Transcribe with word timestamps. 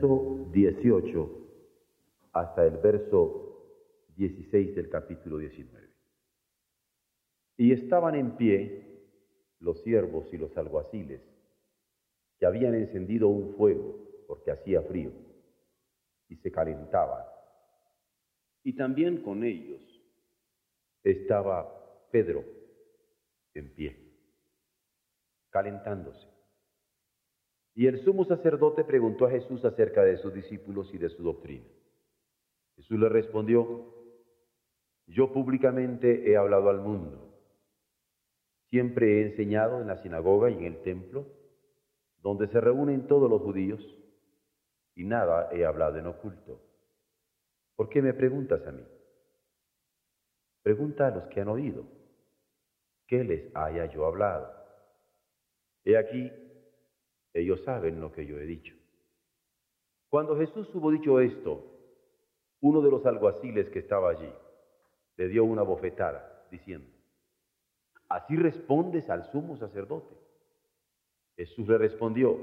Verso 0.00 0.48
18 0.52 1.30
hasta 2.32 2.64
el 2.64 2.78
verso 2.78 4.06
16 4.16 4.74
del 4.74 4.88
capítulo 4.88 5.38
19. 5.38 5.90
Y 7.58 7.72
estaban 7.72 8.14
en 8.14 8.36
pie 8.36 8.86
los 9.58 9.82
siervos 9.82 10.32
y 10.32 10.38
los 10.38 10.56
alguaciles, 10.56 11.20
que 12.38 12.46
habían 12.46 12.74
encendido 12.74 13.28
un 13.28 13.54
fuego 13.56 13.98
porque 14.26 14.50
hacía 14.50 14.80
frío, 14.82 15.12
y 16.28 16.36
se 16.36 16.50
calentaban. 16.50 17.24
Y 18.62 18.74
también 18.74 19.22
con 19.22 19.44
ellos 19.44 19.82
estaba 21.02 22.08
Pedro 22.10 22.44
en 23.52 23.74
pie, 23.74 23.96
calentándose. 25.50 26.29
Y 27.74 27.86
el 27.86 28.02
sumo 28.04 28.24
sacerdote 28.24 28.84
preguntó 28.84 29.26
a 29.26 29.30
Jesús 29.30 29.64
acerca 29.64 30.02
de 30.02 30.16
sus 30.18 30.34
discípulos 30.34 30.92
y 30.92 30.98
de 30.98 31.08
su 31.08 31.22
doctrina. 31.22 31.66
Jesús 32.76 32.98
le 32.98 33.08
respondió, 33.08 33.94
yo 35.06 35.32
públicamente 35.32 36.30
he 36.30 36.36
hablado 36.36 36.70
al 36.70 36.80
mundo. 36.80 37.30
Siempre 38.68 39.18
he 39.18 39.26
enseñado 39.26 39.80
en 39.80 39.88
la 39.88 40.02
sinagoga 40.02 40.50
y 40.50 40.54
en 40.54 40.64
el 40.64 40.82
templo, 40.82 41.26
donde 42.22 42.48
se 42.48 42.60
reúnen 42.60 43.06
todos 43.06 43.28
los 43.28 43.42
judíos, 43.42 43.80
y 44.94 45.04
nada 45.04 45.48
he 45.52 45.64
hablado 45.64 45.98
en 45.98 46.06
oculto. 46.06 46.60
¿Por 47.76 47.88
qué 47.88 48.02
me 48.02 48.14
preguntas 48.14 48.64
a 48.66 48.72
mí? 48.72 48.84
Pregunta 50.62 51.06
a 51.06 51.10
los 51.10 51.24
que 51.28 51.40
han 51.40 51.48
oído, 51.48 51.84
¿qué 53.06 53.24
les 53.24 53.56
haya 53.56 53.86
yo 53.86 54.06
hablado? 54.06 54.52
He 55.84 55.96
aquí, 55.96 56.30
ellos 57.32 57.62
saben 57.64 58.00
lo 58.00 58.12
que 58.12 58.26
yo 58.26 58.38
he 58.38 58.44
dicho. 58.44 58.74
Cuando 60.08 60.36
Jesús 60.36 60.68
hubo 60.74 60.90
dicho 60.90 61.20
esto, 61.20 61.64
uno 62.60 62.82
de 62.82 62.90
los 62.90 63.06
alguaciles 63.06 63.68
que 63.70 63.78
estaba 63.78 64.10
allí 64.10 64.32
le 65.16 65.28
dio 65.28 65.44
una 65.44 65.62
bofetada, 65.62 66.46
diciendo, 66.50 66.90
¿así 68.08 68.36
respondes 68.36 69.08
al 69.08 69.30
sumo 69.30 69.56
sacerdote? 69.56 70.14
Jesús 71.36 71.68
le 71.68 71.78
respondió, 71.78 72.38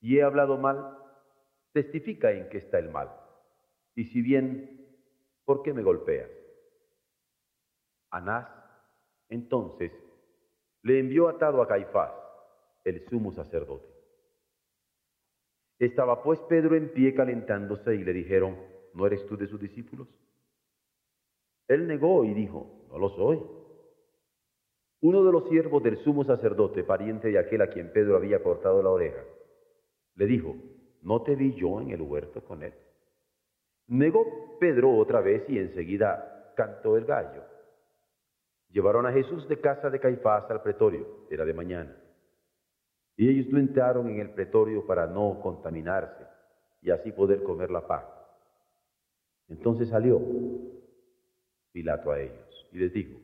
y 0.00 0.18
he 0.18 0.22
hablado 0.22 0.58
mal, 0.58 0.98
testifica 1.72 2.30
en 2.32 2.48
qué 2.48 2.58
está 2.58 2.78
el 2.78 2.90
mal. 2.90 3.10
Y 3.94 4.04
si 4.04 4.20
bien, 4.20 4.86
¿por 5.44 5.62
qué 5.62 5.72
me 5.72 5.82
golpeas? 5.82 6.30
Anás, 8.10 8.48
entonces, 9.28 9.92
le 10.82 11.00
envió 11.00 11.28
atado 11.28 11.62
a 11.62 11.68
Caifás, 11.68 12.12
el 12.86 13.04
sumo 13.08 13.32
sacerdote. 13.32 13.88
Estaba 15.78 16.22
pues 16.22 16.38
Pedro 16.48 16.76
en 16.76 16.92
pie 16.92 17.14
calentándose 17.14 17.96
y 17.96 18.04
le 18.04 18.12
dijeron, 18.12 18.56
¿no 18.94 19.06
eres 19.06 19.26
tú 19.26 19.36
de 19.36 19.48
sus 19.48 19.60
discípulos? 19.60 20.08
Él 21.68 21.88
negó 21.88 22.24
y 22.24 22.32
dijo, 22.32 22.86
no 22.88 22.98
lo 22.98 23.10
soy. 23.10 23.42
Uno 25.00 25.24
de 25.24 25.32
los 25.32 25.48
siervos 25.48 25.82
del 25.82 25.98
sumo 25.98 26.24
sacerdote, 26.24 26.84
pariente 26.84 27.28
de 27.28 27.38
aquel 27.38 27.60
a 27.60 27.70
quien 27.70 27.92
Pedro 27.92 28.16
había 28.16 28.42
cortado 28.42 28.82
la 28.82 28.90
oreja, 28.90 29.22
le 30.14 30.26
dijo, 30.26 30.56
¿no 31.02 31.22
te 31.22 31.34
vi 31.34 31.54
yo 31.54 31.80
en 31.80 31.90
el 31.90 32.00
huerto 32.00 32.42
con 32.44 32.62
él? 32.62 32.72
Negó 33.88 34.58
Pedro 34.60 34.96
otra 34.96 35.20
vez 35.20 35.42
y 35.48 35.58
enseguida 35.58 36.52
cantó 36.56 36.96
el 36.96 37.04
gallo. 37.04 37.42
Llevaron 38.70 39.06
a 39.06 39.12
Jesús 39.12 39.48
de 39.48 39.60
casa 39.60 39.90
de 39.90 40.00
Caifás 40.00 40.48
al 40.50 40.62
pretorio, 40.62 41.26
era 41.30 41.44
de 41.44 41.52
mañana. 41.52 42.05
Y 43.16 43.28
ellos 43.28 43.46
lo 43.50 43.58
entraron 43.58 44.08
en 44.10 44.20
el 44.20 44.30
pretorio 44.30 44.86
para 44.86 45.06
no 45.06 45.40
contaminarse 45.42 46.26
y 46.82 46.90
así 46.90 47.12
poder 47.12 47.42
comer 47.42 47.70
la 47.70 47.86
paz. 47.86 48.04
Entonces 49.48 49.88
salió 49.88 50.20
Pilato 51.72 52.10
a 52.10 52.20
ellos 52.20 52.68
y 52.72 52.78
les 52.78 52.92
dijo, 52.92 53.18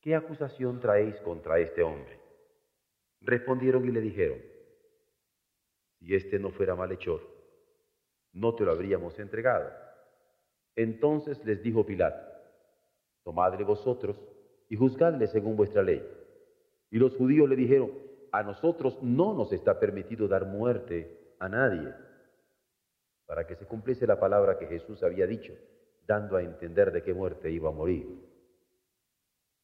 ¿qué 0.00 0.14
acusación 0.14 0.80
traéis 0.80 1.16
contra 1.20 1.58
este 1.58 1.82
hombre? 1.82 2.18
Respondieron 3.20 3.84
y 3.84 3.92
le 3.92 4.00
dijeron, 4.00 4.38
si 5.98 6.14
este 6.14 6.38
no 6.38 6.50
fuera 6.50 6.74
malhechor, 6.74 7.20
no 8.32 8.54
te 8.54 8.64
lo 8.64 8.72
habríamos 8.72 9.18
entregado. 9.18 9.70
Entonces 10.76 11.42
les 11.44 11.62
dijo 11.62 11.86
Pilato, 11.86 12.20
tomadle 13.22 13.64
vosotros 13.64 14.20
y 14.68 14.76
juzgadle 14.76 15.26
según 15.28 15.56
vuestra 15.56 15.82
ley. 15.82 16.04
Y 16.90 16.98
los 16.98 17.16
judíos 17.16 17.48
le 17.48 17.56
dijeron, 17.56 17.90
a 18.34 18.42
nosotros 18.42 19.00
no 19.00 19.32
nos 19.32 19.52
está 19.52 19.78
permitido 19.78 20.26
dar 20.26 20.44
muerte 20.44 21.36
a 21.38 21.48
nadie 21.48 21.94
para 23.26 23.46
que 23.46 23.54
se 23.54 23.64
cumpliese 23.64 24.08
la 24.08 24.18
palabra 24.18 24.58
que 24.58 24.66
Jesús 24.66 25.04
había 25.04 25.24
dicho, 25.24 25.52
dando 26.04 26.36
a 26.36 26.42
entender 26.42 26.90
de 26.90 27.04
qué 27.04 27.14
muerte 27.14 27.52
iba 27.52 27.68
a 27.68 27.72
morir. 27.72 28.08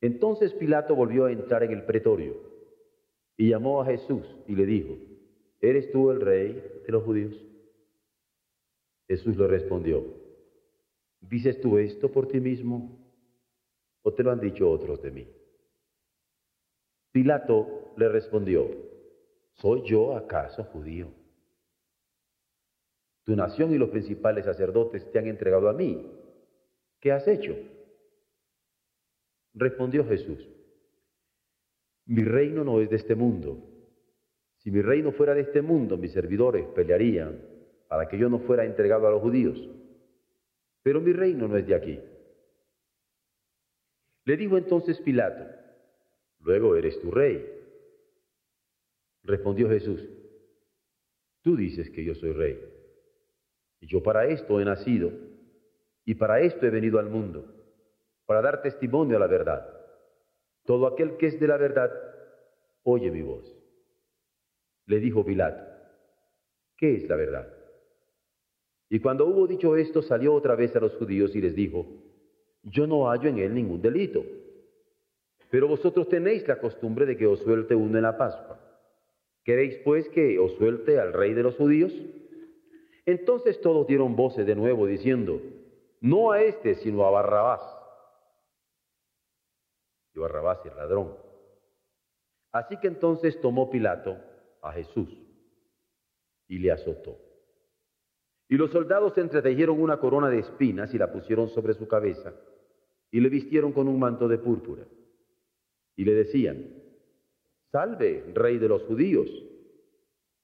Entonces 0.01 0.53
Pilato 0.53 0.95
volvió 0.95 1.25
a 1.25 1.33
entrar 1.33 1.65
en 1.65 1.73
el 1.73 1.85
pretorio 1.85 2.37
y 3.37 3.51
llamó 3.51 3.83
a 3.83 3.87
Jesús 3.87 4.25
y 4.47 4.55
le 4.55 4.67
dijo, 4.67 4.97
¿eres 5.61 5.91
tú 5.91 6.13
el 6.13 6.21
rey 6.21 6.53
de 6.87 6.93
los 6.93 7.03
judíos? 7.03 7.35
Jesús 9.09 9.37
le 9.37 9.49
respondió, 9.49 10.05
¿dices 11.21 11.61
tú 11.61 11.77
esto 11.79 12.13
por 12.13 12.29
ti 12.29 12.39
mismo 12.39 13.01
o 14.03 14.15
te 14.15 14.23
lo 14.23 14.31
han 14.31 14.39
dicho 14.39 14.71
otros 14.71 15.03
de 15.03 15.11
mí? 15.11 15.29
Pilato 17.11 17.80
le 17.97 18.09
respondió, 18.09 18.69
¿soy 19.55 19.83
yo 19.85 20.17
acaso 20.17 20.65
judío? 20.65 21.09
Tu 23.25 23.37
nación 23.37 23.73
y 23.73 23.79
los 23.79 23.91
principales 23.91 24.45
sacerdotes 24.45 25.11
te 25.13 25.19
han 25.19 25.27
entregado 25.27 25.69
a 25.69 25.73
mí. 25.73 26.11
¿Qué 27.01 27.13
has 27.13 27.27
hecho? 27.29 27.57
Respondió 29.55 30.05
Jesús, 30.07 30.49
mi 32.07 32.25
reino 32.25 32.65
no 32.65 32.81
es 32.81 32.91
de 32.91 32.97
este 32.97 33.15
mundo. 33.15 33.59
Si 34.59 34.71
mi 34.71 34.83
reino 34.83 35.13
fuera 35.13 35.35
de 35.35 35.43
este 35.43 35.63
mundo, 35.63 35.97
mis 35.97 36.13
servidores 36.13 36.67
pelearían 36.75 37.41
para 37.89 38.09
que 38.09 38.19
yo 38.19 38.29
no 38.29 38.41
fuera 38.41 38.65
entregado 38.65 39.07
a 39.07 39.11
los 39.11 39.23
judíos. 39.23 39.59
Pero 40.83 41.01
mi 41.01 41.13
reino 41.13 41.49
no 41.49 41.57
es 41.57 41.67
de 41.67 41.75
aquí. 41.75 42.01
Le 44.25 44.37
dijo 44.37 44.59
entonces 44.59 45.01
Pilato, 45.01 45.45
luego 46.41 46.77
eres 46.77 47.01
tu 47.01 47.11
rey. 47.11 47.60
Respondió 49.23 49.69
Jesús, 49.69 50.09
tú 51.43 51.57
dices 51.57 51.91
que 51.91 52.05
yo 52.05 52.15
soy 52.15 52.33
rey. 52.33 52.59
Y 53.81 53.87
yo 53.87 54.03
para 54.03 54.27
esto 54.27 54.61
he 54.61 54.65
nacido 54.65 55.11
y 56.05 56.15
para 56.15 56.41
esto 56.41 56.67
he 56.67 56.71
venido 56.71 56.99
al 56.99 57.09
mundo, 57.09 57.45
para 58.27 58.43
dar 58.43 58.63
testimonio 58.63 59.17
a 59.17 59.21
la 59.21 59.27
verdad. 59.27 59.67
Todo 60.65 60.87
aquel 60.87 61.17
que 61.17 61.27
es 61.27 61.41
de 61.41 61.47
la 61.47 61.57
verdad, 61.57 61.91
oye 62.83 63.11
mi 63.11 63.23
voz. 63.23 63.45
Le 64.87 64.99
dijo 64.99 65.25
Pilato, 65.25 65.63
¿qué 66.77 66.97
es 66.97 67.09
la 67.09 67.17
verdad? 67.17 67.53
Y 68.89 68.99
cuando 68.99 69.27
hubo 69.27 69.47
dicho 69.47 69.77
esto, 69.77 70.03
salió 70.03 70.35
otra 70.35 70.57
vez 70.57 70.75
a 70.75 70.81
los 70.81 70.97
judíos 70.97 71.35
y 71.37 71.41
les 71.41 71.55
dijo, 71.55 71.87
yo 72.63 72.87
no 72.87 73.09
hallo 73.09 73.29
en 73.29 73.39
él 73.39 73.55
ningún 73.55 73.81
delito. 73.81 74.25
Pero 75.51 75.69
vosotros 75.69 76.09
tenéis 76.09 76.47
la 76.49 76.59
costumbre 76.59 77.07
de 77.07 77.17
que 77.17 77.27
os 77.27 77.41
suelte 77.41 77.75
uno 77.75 77.97
en 77.97 78.03
la 78.03 78.19
Pascua. 78.19 78.70
¿Queréis 79.45 79.77
pues 79.85 80.09
que 80.11 80.39
os 80.39 80.53
suelte 80.57 80.99
al 80.99 81.13
rey 81.13 81.35
de 81.35 81.43
los 81.43 81.57
judíos? 81.57 81.93
Entonces 83.07 83.61
todos 83.61 83.87
dieron 83.87 84.17
voces 84.17 84.47
de 84.47 84.55
nuevo 84.55 84.87
diciendo, 84.87 85.41
no 86.01 86.33
a 86.33 86.43
este, 86.43 86.75
sino 86.77 87.05
a 87.05 87.11
Barrabás. 87.11 87.63
Y 90.15 90.19
Barrabás 90.19 90.59
el 90.65 90.77
ladrón. 90.77 91.17
Así 92.53 92.77
que 92.79 92.89
entonces 92.89 93.41
tomó 93.41 93.71
Pilato 93.71 94.19
a 94.63 94.73
Jesús 94.73 95.09
y 96.49 96.59
le 96.59 96.73
azotó. 96.73 97.17
Y 98.49 98.57
los 98.57 98.73
soldados 98.73 99.17
entretejieron 99.17 99.81
una 99.81 100.01
corona 100.01 100.29
de 100.29 100.41
espinas 100.41 100.93
y 100.93 100.99
la 100.99 101.13
pusieron 101.13 101.49
sobre 101.51 101.75
su 101.75 101.87
cabeza 101.87 102.35
y 103.11 103.21
le 103.21 103.29
vistieron 103.29 103.73
con 103.73 103.89
un 103.89 103.99
manto 103.99 104.29
de 104.29 104.39
púrpura. 104.39 104.85
Y 105.97 106.05
le 106.05 106.15
decían, 106.15 106.80
salve, 107.71 108.25
rey 108.35 108.59
de 108.59 108.69
los 108.69 108.83
judíos. 108.83 109.29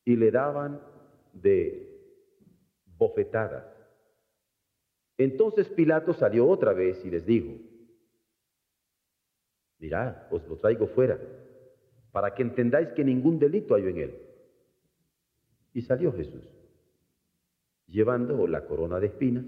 Y 0.04 0.16
le 0.16 0.30
daban 0.30 0.80
de 1.32 1.86
bofetadas. 2.96 3.66
Entonces 5.18 5.68
Pilato 5.68 6.12
salió 6.12 6.48
otra 6.48 6.72
vez 6.72 7.04
y 7.04 7.10
les 7.10 7.24
dijo, 7.24 7.54
mirad, 9.78 10.32
os 10.32 10.46
lo 10.46 10.56
traigo 10.58 10.86
fuera, 10.88 11.18
para 12.12 12.34
que 12.34 12.42
entendáis 12.42 12.88
que 12.90 13.04
ningún 13.04 13.38
delito 13.38 13.74
hay 13.74 13.88
en 13.88 13.96
él. 13.98 14.14
Y 15.72 15.82
salió 15.82 16.12
Jesús, 16.12 16.48
llevando 17.86 18.46
la 18.46 18.66
corona 18.66 19.00
de 19.00 19.08
espinas 19.08 19.46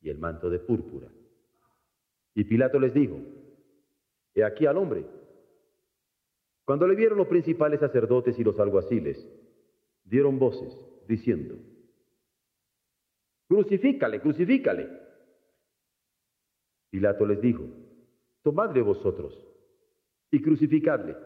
y 0.00 0.10
el 0.10 0.18
manto 0.18 0.48
de 0.48 0.58
púrpura. 0.58 1.08
Y 2.34 2.44
Pilato 2.44 2.78
les 2.78 2.94
dijo, 2.94 3.20
he 4.34 4.44
aquí 4.44 4.66
al 4.66 4.76
hombre. 4.76 5.04
Cuando 6.68 6.86
le 6.86 6.96
vieron 6.96 7.16
los 7.16 7.28
principales 7.28 7.80
sacerdotes 7.80 8.38
y 8.38 8.44
los 8.44 8.60
alguaciles, 8.60 9.26
dieron 10.04 10.38
voces, 10.38 10.70
diciendo, 11.08 11.56
crucifícale, 13.48 14.20
crucifícale. 14.20 14.86
Pilato 16.90 17.24
les 17.24 17.40
dijo, 17.40 17.64
tomadle 18.42 18.82
vosotros 18.82 19.32
y 20.30 20.42
crucificadle, 20.42 21.16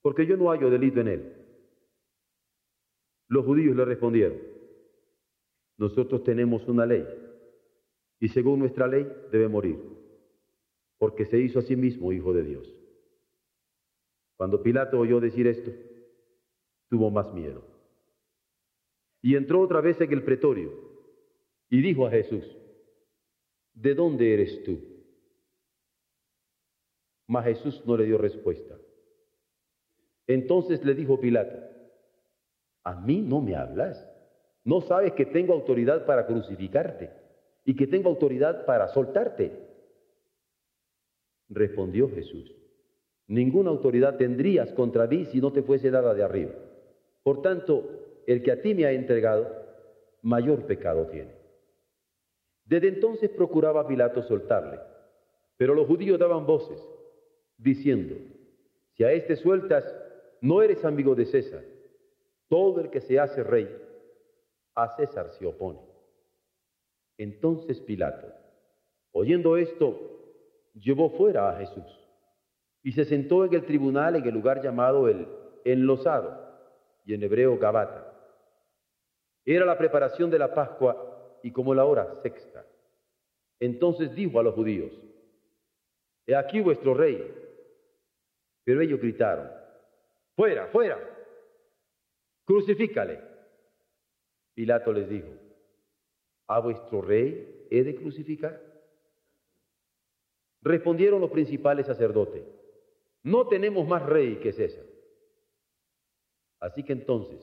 porque 0.00 0.24
yo 0.24 0.38
no 0.38 0.48
hallo 0.48 0.70
delito 0.70 1.00
en 1.00 1.08
él. 1.08 1.34
Los 3.28 3.44
judíos 3.44 3.76
le 3.76 3.84
respondieron, 3.84 4.38
nosotros 5.76 6.24
tenemos 6.24 6.66
una 6.66 6.86
ley, 6.86 7.06
y 8.18 8.28
según 8.28 8.60
nuestra 8.60 8.86
ley 8.86 9.06
debe 9.30 9.48
morir, 9.48 9.78
porque 10.96 11.26
se 11.26 11.38
hizo 11.38 11.58
a 11.58 11.62
sí 11.62 11.76
mismo 11.76 12.10
hijo 12.10 12.32
de 12.32 12.44
Dios. 12.44 12.79
Cuando 14.40 14.62
Pilato 14.62 14.98
oyó 14.98 15.20
decir 15.20 15.46
esto, 15.46 15.70
tuvo 16.88 17.10
más 17.10 17.30
miedo. 17.34 17.62
Y 19.20 19.36
entró 19.36 19.60
otra 19.60 19.82
vez 19.82 20.00
en 20.00 20.10
el 20.10 20.24
pretorio 20.24 20.72
y 21.68 21.82
dijo 21.82 22.06
a 22.06 22.10
Jesús, 22.10 22.42
¿de 23.74 23.94
dónde 23.94 24.32
eres 24.32 24.64
tú? 24.64 24.80
Mas 27.26 27.44
Jesús 27.44 27.82
no 27.84 27.98
le 27.98 28.06
dio 28.06 28.16
respuesta. 28.16 28.78
Entonces 30.26 30.82
le 30.86 30.94
dijo 30.94 31.20
Pilato, 31.20 31.58
a 32.82 32.98
mí 32.98 33.20
no 33.20 33.42
me 33.42 33.56
hablas. 33.56 34.10
¿No 34.64 34.80
sabes 34.80 35.12
que 35.12 35.26
tengo 35.26 35.52
autoridad 35.52 36.06
para 36.06 36.26
crucificarte 36.26 37.10
y 37.66 37.76
que 37.76 37.86
tengo 37.86 38.08
autoridad 38.08 38.64
para 38.64 38.88
soltarte? 38.88 39.52
Respondió 41.50 42.08
Jesús, 42.08 42.59
ninguna 43.30 43.70
autoridad 43.70 44.16
tendrías 44.16 44.72
contra 44.72 45.06
mí 45.06 45.24
si 45.26 45.40
no 45.40 45.52
te 45.52 45.62
fuese 45.62 45.90
dada 45.90 46.14
de 46.14 46.24
arriba. 46.24 46.52
Por 47.22 47.42
tanto, 47.42 48.22
el 48.26 48.42
que 48.42 48.50
a 48.50 48.60
ti 48.60 48.74
me 48.74 48.86
ha 48.86 48.92
entregado, 48.92 49.48
mayor 50.22 50.66
pecado 50.66 51.06
tiene. 51.06 51.32
Desde 52.64 52.88
entonces 52.88 53.30
procuraba 53.30 53.86
Pilato 53.86 54.22
soltarle, 54.24 54.80
pero 55.56 55.74
los 55.74 55.86
judíos 55.86 56.18
daban 56.18 56.44
voces, 56.44 56.84
diciendo, 57.56 58.16
si 58.96 59.04
a 59.04 59.12
este 59.12 59.36
sueltas, 59.36 59.84
no 60.40 60.60
eres 60.60 60.84
amigo 60.84 61.14
de 61.14 61.26
César. 61.26 61.62
Todo 62.48 62.80
el 62.80 62.90
que 62.90 63.00
se 63.00 63.20
hace 63.20 63.44
rey, 63.44 63.68
a 64.74 64.88
César 64.96 65.30
se 65.38 65.46
opone. 65.46 65.78
Entonces 67.16 67.80
Pilato, 67.80 68.26
oyendo 69.12 69.56
esto, 69.56 70.00
llevó 70.74 71.10
fuera 71.10 71.50
a 71.50 71.56
Jesús 71.58 71.99
y 72.82 72.92
se 72.92 73.04
sentó 73.04 73.44
en 73.44 73.54
el 73.54 73.64
tribunal 73.64 74.16
en 74.16 74.24
el 74.24 74.34
lugar 74.34 74.62
llamado 74.62 75.08
el 75.08 75.26
enlosado 75.64 76.50
y 77.04 77.14
en 77.14 77.22
hebreo 77.22 77.58
Gabata. 77.58 78.06
Era 79.44 79.66
la 79.66 79.76
preparación 79.78 80.30
de 80.30 80.38
la 80.38 80.54
Pascua 80.54 81.38
y 81.42 81.52
como 81.52 81.74
la 81.74 81.84
hora 81.84 82.20
sexta. 82.22 82.66
Entonces 83.58 84.14
dijo 84.14 84.38
a 84.40 84.42
los 84.42 84.54
judíos, 84.54 84.92
He 86.26 86.34
aquí 86.34 86.60
vuestro 86.60 86.94
rey. 86.94 87.34
Pero 88.64 88.82
ellos 88.82 89.00
gritaron, 89.00 89.50
Fuera, 90.36 90.68
fuera, 90.68 90.98
crucifícale. 92.44 93.20
Pilato 94.54 94.92
les 94.92 95.08
dijo, 95.08 95.28
¿a 96.46 96.60
vuestro 96.60 97.00
rey 97.02 97.66
he 97.70 97.82
de 97.82 97.94
crucificar? 97.94 98.60
Respondieron 100.62 101.20
los 101.20 101.30
principales 101.30 101.86
sacerdotes, 101.86 102.44
no 103.22 103.48
tenemos 103.48 103.86
más 103.86 104.04
rey 104.04 104.38
que 104.40 104.52
César. 104.52 104.84
Así 106.60 106.82
que 106.82 106.92
entonces 106.92 107.40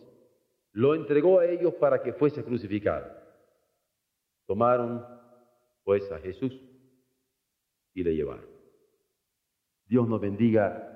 lo 0.72 0.96
entregó 0.96 1.40
a 1.40 1.46
ellos 1.46 1.74
para 1.76 2.02
que 2.02 2.14
fuese 2.14 2.44
crucificado. 2.44 3.12
Tomaron 4.46 5.06
pues 5.84 6.12
a 6.12 6.20
Jesús 6.20 6.54
y 7.94 8.04
le 8.04 8.16
llevaron. 8.16 8.46
Dios 9.86 10.08
nos 10.08 10.22
bendiga 10.22 10.94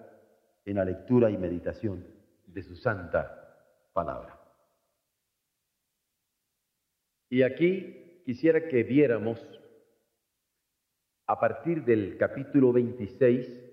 en 0.66 0.75
la 0.75 0.86
lectura 0.86 1.31
y 1.31 1.38
meditación 1.38 2.06
de 2.45 2.62
su 2.62 2.75
santa 2.75 3.57
palabra. 3.94 4.39
Y 7.30 7.44
aquí 7.44 8.22
quisiera 8.25 8.68
que 8.68 8.84
viéramos 8.84 9.39
a 11.25 11.39
partir 11.39 11.86
del 11.86 12.18
capítulo 12.18 12.74
26 12.74 13.70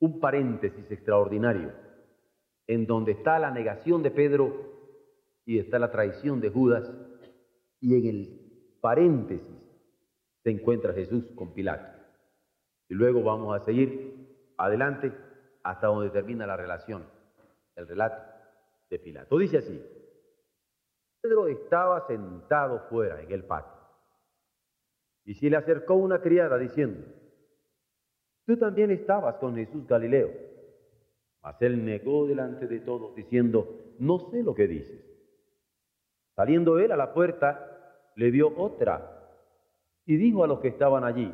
un 0.00 0.20
paréntesis 0.20 0.90
extraordinario 0.90 1.72
en 2.66 2.86
donde 2.86 3.12
está 3.12 3.38
la 3.38 3.50
negación 3.50 4.02
de 4.02 4.10
Pedro 4.10 4.52
y 5.44 5.58
está 5.58 5.78
la 5.78 5.90
traición 5.90 6.40
de 6.40 6.50
Judas 6.50 6.90
y 7.80 7.94
en 7.94 8.06
el 8.06 8.78
paréntesis 8.80 9.56
se 10.42 10.50
encuentra 10.50 10.92
Jesús 10.92 11.30
con 11.34 11.54
Pilato. 11.54 11.88
Y 12.88 12.94
luego 12.94 13.22
vamos 13.22 13.56
a 13.56 13.64
seguir 13.64 14.52
adelante 14.56 15.12
hasta 15.62 15.88
donde 15.88 16.10
termina 16.10 16.46
la 16.46 16.56
relación, 16.56 17.04
el 17.74 17.88
relato 17.88 18.22
de 18.90 18.98
Pilato. 18.98 19.38
Dice 19.38 19.58
así, 19.58 19.82
Pedro 21.20 21.48
estaba 21.48 22.06
sentado 22.06 22.80
fuera 22.88 23.20
en 23.20 23.32
el 23.32 23.44
patio 23.44 23.76
y 25.24 25.34
se 25.34 25.50
le 25.50 25.56
acercó 25.56 25.94
una 25.94 26.20
criada 26.20 26.56
diciendo, 26.56 27.04
tú 28.46 28.56
también 28.56 28.90
estabas 28.90 29.36
con 29.36 29.56
Jesús 29.56 29.86
Galileo. 29.86 30.30
Mas 31.42 31.60
él 31.60 31.84
negó 31.84 32.26
delante 32.26 32.66
de 32.66 32.80
todos 32.80 33.14
diciendo, 33.14 33.94
no 33.98 34.18
sé 34.30 34.42
lo 34.42 34.54
que 34.54 34.66
dices. 34.66 35.04
Saliendo 36.34 36.78
él 36.78 36.92
a 36.92 36.96
la 36.96 37.12
puerta, 37.12 38.10
le 38.14 38.30
vio 38.30 38.56
otra 38.56 39.12
y 40.04 40.16
dijo 40.16 40.44
a 40.44 40.46
los 40.46 40.60
que 40.60 40.68
estaban 40.68 41.04
allí, 41.04 41.32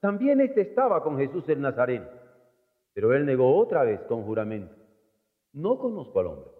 también 0.00 0.40
éste 0.40 0.60
estaba 0.60 1.02
con 1.02 1.18
Jesús 1.18 1.48
el 1.48 1.60
Nazareno. 1.60 2.06
Pero 2.92 3.12
él 3.14 3.26
negó 3.26 3.56
otra 3.56 3.82
vez 3.82 4.00
con 4.02 4.22
juramento, 4.22 4.74
no 5.52 5.78
conozco 5.78 6.20
al 6.20 6.26
hombre. 6.26 6.50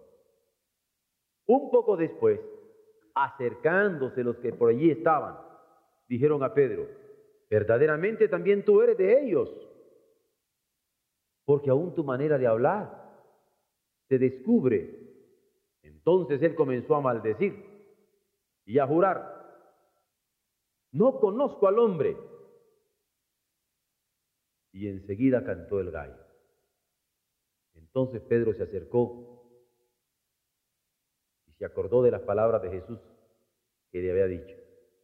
Un 1.47 1.69
poco 1.69 1.95
después, 1.95 2.39
acercándose 3.13 4.23
los 4.23 4.37
que 4.37 4.51
por 4.51 4.69
allí 4.69 4.91
estaban, 4.91 5.37
dijeron 6.07 6.43
a 6.43 6.53
Pedro, 6.53 6.87
verdaderamente 7.49 8.27
también 8.27 8.65
tú 8.65 8.81
eres 8.81 8.97
de 8.97 9.23
ellos, 9.23 9.49
porque 11.45 11.69
aún 11.69 11.93
tu 11.93 12.03
manera 12.03 12.37
de 12.37 12.47
hablar 12.47 13.05
se 14.07 14.17
descubre. 14.17 14.99
Entonces 15.81 16.41
él 16.41 16.55
comenzó 16.55 16.95
a 16.95 17.01
maldecir 17.01 17.63
y 18.65 18.79
a 18.79 18.87
jurar, 18.87 19.33
no 20.91 21.19
conozco 21.19 21.67
al 21.67 21.79
hombre. 21.79 22.17
Y 24.71 24.87
enseguida 24.89 25.45
cantó 25.45 25.79
el 25.79 25.91
gallo. 25.91 26.25
Entonces 27.75 28.21
Pedro 28.21 28.53
se 28.53 28.63
acercó 28.63 29.35
se 31.57 31.65
acordó 31.65 32.03
de 32.03 32.11
las 32.11 32.21
palabras 32.21 32.61
de 32.61 32.69
Jesús 32.69 32.99
que 33.91 34.01
le 34.01 34.11
había 34.11 34.27
dicho, 34.27 34.55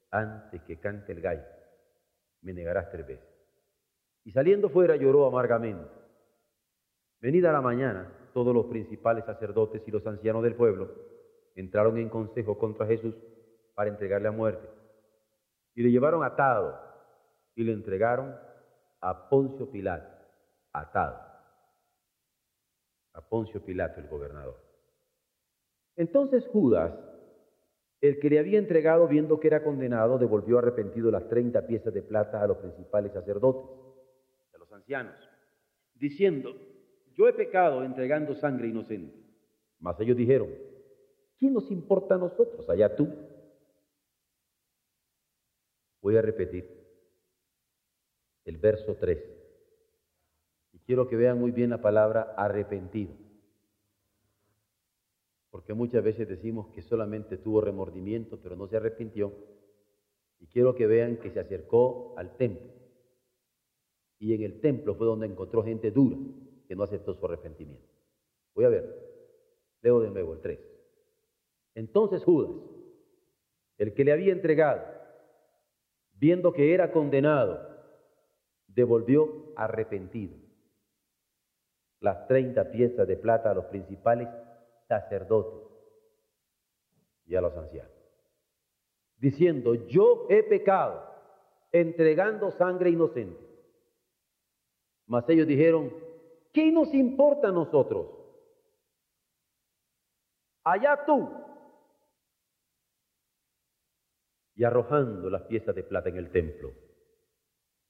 antes 0.10 0.62
que 0.64 0.80
cante 0.80 1.14
el 1.14 1.22
gallo, 1.22 1.46
me 2.42 2.54
negarás 2.54 2.92
tres 2.92 3.08
veces. 3.08 3.30
Y 4.26 4.32
saliendo 4.32 4.70
fuera 4.70 4.96
lloró 4.96 5.26
amargamente. 5.26 6.01
Venida 7.22 7.52
la 7.52 7.62
mañana, 7.62 8.12
todos 8.34 8.54
los 8.54 8.66
principales 8.66 9.26
sacerdotes 9.26 9.84
y 9.88 9.92
los 9.92 10.06
ancianos 10.08 10.42
del 10.42 10.56
pueblo 10.56 10.90
entraron 11.56 12.00
en 12.00 12.10
consejo 12.10 12.58
contra 12.58 12.88
Jesús 12.88 13.14
para 13.76 13.92
entregarle 13.92 14.28
a 14.28 14.32
muerte. 14.32 14.68
Y 15.76 15.84
le 15.84 15.92
llevaron 15.92 16.24
atado 16.24 16.80
y 17.56 17.64
le 17.64 17.74
entregaron 17.74 18.36
a 19.02 19.30
Poncio 19.30 19.70
Pilato, 19.70 20.12
atado. 20.74 21.20
A 23.14 23.22
Poncio 23.22 23.64
Pilato, 23.64 24.00
el 24.00 24.08
gobernador. 24.08 24.58
Entonces 25.96 26.48
Judas, 26.48 26.92
el 28.00 28.20
que 28.20 28.32
le 28.32 28.40
había 28.40 28.58
entregado 28.58 29.08
viendo 29.08 29.40
que 29.40 29.48
era 29.48 29.64
condenado, 29.64 30.18
devolvió 30.18 30.58
arrepentido 30.58 31.12
las 31.12 31.28
treinta 31.30 31.68
piezas 31.68 31.94
de 31.94 32.02
plata 32.02 32.42
a 32.42 32.48
los 32.48 32.58
principales 32.58 33.14
sacerdotes, 33.14 33.70
a 34.56 34.58
los 34.58 34.72
ancianos, 34.72 35.16
diciendo, 35.94 36.56
yo 37.16 37.28
he 37.28 37.34
pecado 37.34 37.84
entregando 37.84 38.36
sangre 38.36 38.68
inocente. 38.68 39.16
Mas 39.80 40.00
ellos 40.00 40.16
dijeron, 40.16 40.50
¿quién 41.38 41.54
nos 41.54 41.70
importa 41.72 42.16
a 42.16 42.18
nosotros? 42.18 42.70
Allá 42.70 42.96
tú. 42.96 43.08
Voy 46.02 46.18
a 46.18 46.22
repetir 46.22 46.68
el 48.46 48.58
verso 48.58 48.96
3. 48.96 49.20
Y 50.74 50.80
quiero 50.80 51.08
que 51.08 51.16
vean 51.16 51.40
muy 51.40 51.52
bien 51.52 51.72
la 51.72 51.82
palabra 51.82 52.34
arrepentido. 52.38 53.14
Porque 55.50 55.74
muchas 55.74 56.04
veces 56.04 56.28
decimos 56.28 56.70
que 56.74 56.82
solamente 56.82 57.38
tuvo 57.38 57.62
remordimiento, 57.62 58.40
pero 58.42 58.56
no 58.56 58.68
se 58.68 58.78
arrepintió. 58.78 59.34
Y 60.40 60.48
quiero 60.48 60.74
que 60.76 60.88
vean 60.88 61.18
que 61.18 61.30
se 61.30 61.40
acercó 61.40 62.16
al 62.18 62.38
templo. 62.38 62.72
Y 64.18 64.34
en 64.34 64.44
el 64.44 64.62
templo 64.62 64.96
fue 64.96 65.08
donde 65.08 65.28
encontró 65.28 65.64
gente 65.64 65.92
dura 65.92 66.18
que 66.72 66.76
no 66.78 66.84
aceptó 66.84 67.14
su 67.14 67.26
arrepentimiento. 67.26 67.86
Voy 68.56 68.64
a 68.64 68.70
ver. 68.70 68.96
Leo 69.82 70.00
de 70.00 70.10
nuevo 70.10 70.36
el 70.36 70.40
3. 70.40 70.58
Entonces 71.76 72.24
Judas, 72.24 72.64
el 73.78 73.94
que 73.94 74.06
le 74.06 74.14
había 74.14 74.32
entregado, 74.32 74.82
viendo 76.14 76.54
que 76.54 76.74
era 76.74 76.94
condenado, 76.94 77.60
devolvió 78.68 79.52
arrepentido 79.58 80.38
las 82.00 82.26
30 82.30 82.72
piezas 82.72 83.06
de 83.06 83.18
plata 83.18 83.52
a 83.52 83.56
los 83.56 83.66
principales 83.66 84.30
sacerdotes 84.88 85.68
y 87.26 87.36
a 87.36 87.42
los 87.42 87.54
ancianos, 87.58 87.92
diciendo, 89.18 89.76
yo 89.88 90.26
he 90.30 90.42
pecado 90.42 91.04
entregando 91.74 92.50
sangre 92.50 92.92
inocente. 92.92 93.46
Mas 95.06 95.28
ellos 95.28 95.48
dijeron, 95.48 96.11
¿qué 96.54 96.72
nos 96.72 96.94
importa 96.94 97.50
a 97.50 97.52
nosotros? 97.52 98.08
Allá 100.64 101.06
tú. 101.06 101.30
Y 104.56 104.64
arrojando 104.64 105.30
las 105.30 105.44
piezas 105.44 105.74
de 105.76 105.84
plata 105.84 106.10
en 106.10 106.18
el 106.18 106.32
templo, 106.32 106.72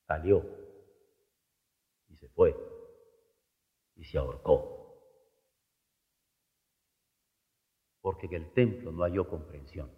salió 0.08 0.46
y 2.08 2.16
se 2.16 2.30
fue 2.30 2.56
y 3.96 4.06
se 4.06 4.18
ahorcó. 4.18 4.80
Porque 8.02 8.28
en 8.28 8.34
el 8.34 8.54
templo 8.54 8.92
no 8.92 9.04
halló 9.04 9.28
comprensión, 9.28 9.92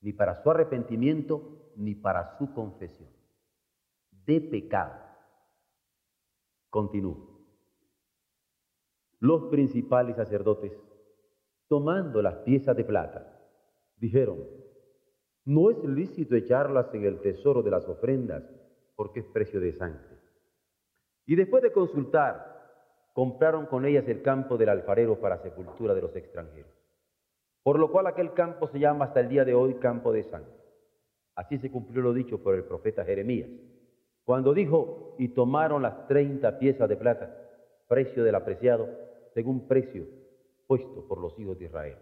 ni 0.00 0.12
para 0.12 0.42
su 0.42 0.50
arrepentimiento, 0.50 1.72
ni 1.76 1.94
para 1.94 2.38
su 2.38 2.52
confesión 2.54 3.10
de 4.26 4.40
pecado. 4.40 5.15
Continúo. 6.76 7.16
Los 9.18 9.44
principales 9.44 10.16
sacerdotes, 10.16 10.72
tomando 11.68 12.20
las 12.20 12.34
piezas 12.40 12.76
de 12.76 12.84
plata, 12.84 13.34
dijeron, 13.96 14.44
no 15.46 15.70
es 15.70 15.82
lícito 15.84 16.36
echarlas 16.36 16.92
en 16.92 17.06
el 17.06 17.22
tesoro 17.22 17.62
de 17.62 17.70
las 17.70 17.88
ofrendas, 17.88 18.44
porque 18.94 19.20
es 19.20 19.26
precio 19.28 19.58
de 19.58 19.72
sangre. 19.72 20.18
Y 21.24 21.34
después 21.34 21.62
de 21.62 21.72
consultar, 21.72 22.44
compraron 23.14 23.64
con 23.64 23.86
ellas 23.86 24.06
el 24.08 24.20
campo 24.20 24.58
del 24.58 24.68
alfarero 24.68 25.18
para 25.18 25.38
sepultura 25.38 25.94
de 25.94 26.02
los 26.02 26.14
extranjeros. 26.14 26.74
Por 27.62 27.78
lo 27.78 27.90
cual 27.90 28.06
aquel 28.06 28.34
campo 28.34 28.68
se 28.68 28.80
llama 28.80 29.06
hasta 29.06 29.20
el 29.20 29.30
día 29.30 29.46
de 29.46 29.54
hoy 29.54 29.76
campo 29.76 30.12
de 30.12 30.24
sangre. 30.24 30.52
Así 31.36 31.56
se 31.56 31.70
cumplió 31.70 32.02
lo 32.02 32.12
dicho 32.12 32.42
por 32.42 32.54
el 32.54 32.64
profeta 32.64 33.02
Jeremías, 33.02 33.48
cuando 34.26 34.52
dijo, 34.52 35.14
y 35.18 35.28
tomaron 35.28 35.82
las 35.82 36.08
treinta 36.08 36.58
piezas 36.58 36.88
de 36.88 36.96
plata, 36.96 37.34
precio 37.86 38.24
del 38.24 38.34
apreciado, 38.34 38.88
según 39.32 39.68
precio 39.68 40.04
puesto 40.66 41.06
por 41.06 41.20
los 41.20 41.38
hijos 41.38 41.56
de 41.60 41.66
Israel. 41.66 41.96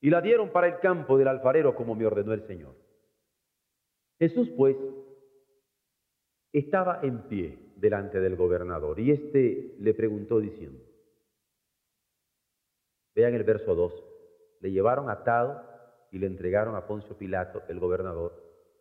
Y 0.00 0.08
la 0.08 0.20
dieron 0.20 0.50
para 0.50 0.68
el 0.68 0.78
campo 0.78 1.18
del 1.18 1.26
alfarero 1.26 1.74
como 1.74 1.96
me 1.96 2.06
ordenó 2.06 2.32
el 2.32 2.46
Señor. 2.46 2.76
Jesús 4.20 4.48
pues 4.56 4.76
estaba 6.52 7.00
en 7.02 7.22
pie 7.22 7.58
delante 7.74 8.20
del 8.20 8.36
gobernador 8.36 9.00
y 9.00 9.10
éste 9.10 9.74
le 9.80 9.94
preguntó 9.94 10.38
diciendo, 10.38 10.84
vean 13.16 13.34
el 13.34 13.42
verso 13.42 13.74
2, 13.74 14.04
le 14.60 14.70
llevaron 14.70 15.10
atado 15.10 15.60
y 16.12 16.20
le 16.20 16.28
entregaron 16.28 16.76
a 16.76 16.86
Poncio 16.86 17.18
Pilato, 17.18 17.62
el 17.68 17.80
gobernador, 17.80 18.32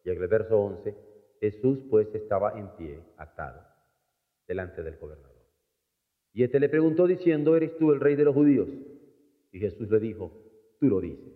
y 0.04 0.12
en 0.12 0.22
el 0.22 0.28
verso 0.28 0.60
11, 0.60 1.07
Jesús 1.40 1.80
pues 1.90 2.14
estaba 2.14 2.58
en 2.58 2.70
pie, 2.76 3.00
atado, 3.18 3.62
delante 4.48 4.84
del 4.84 4.98
gobernador. 4.98 5.38
Y 6.34 6.44
éste 6.44 6.60
le 6.60 6.70
preguntó 6.70 7.08
diciendo, 7.08 7.56
¿eres 7.56 7.78
tú 7.78 7.92
el 7.92 8.00
rey 8.00 8.16
de 8.16 8.26
los 8.26 8.36
judíos? 8.36 8.70
Y 9.52 9.60
Jesús 9.60 9.90
le 9.90 10.00
dijo, 10.00 10.32
tú 10.80 10.88
lo 10.88 11.02
dices. 11.02 11.34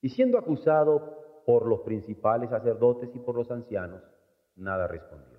Y 0.00 0.10
siendo 0.10 0.38
acusado 0.38 1.42
por 1.44 1.66
los 1.66 1.80
principales 1.80 2.50
sacerdotes 2.50 3.10
y 3.14 3.18
por 3.18 3.34
los 3.34 3.50
ancianos, 3.50 4.02
nada 4.56 4.86
respondió. 4.86 5.38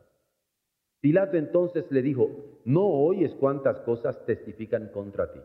Pilato 1.01 1.37
entonces 1.37 1.85
le 1.91 2.01
dijo, 2.01 2.29
no 2.65 2.87
oyes 2.87 3.33
cuántas 3.39 3.79
cosas 3.81 4.25
testifican 4.25 4.89
contra 4.89 5.31
ti. 5.31 5.39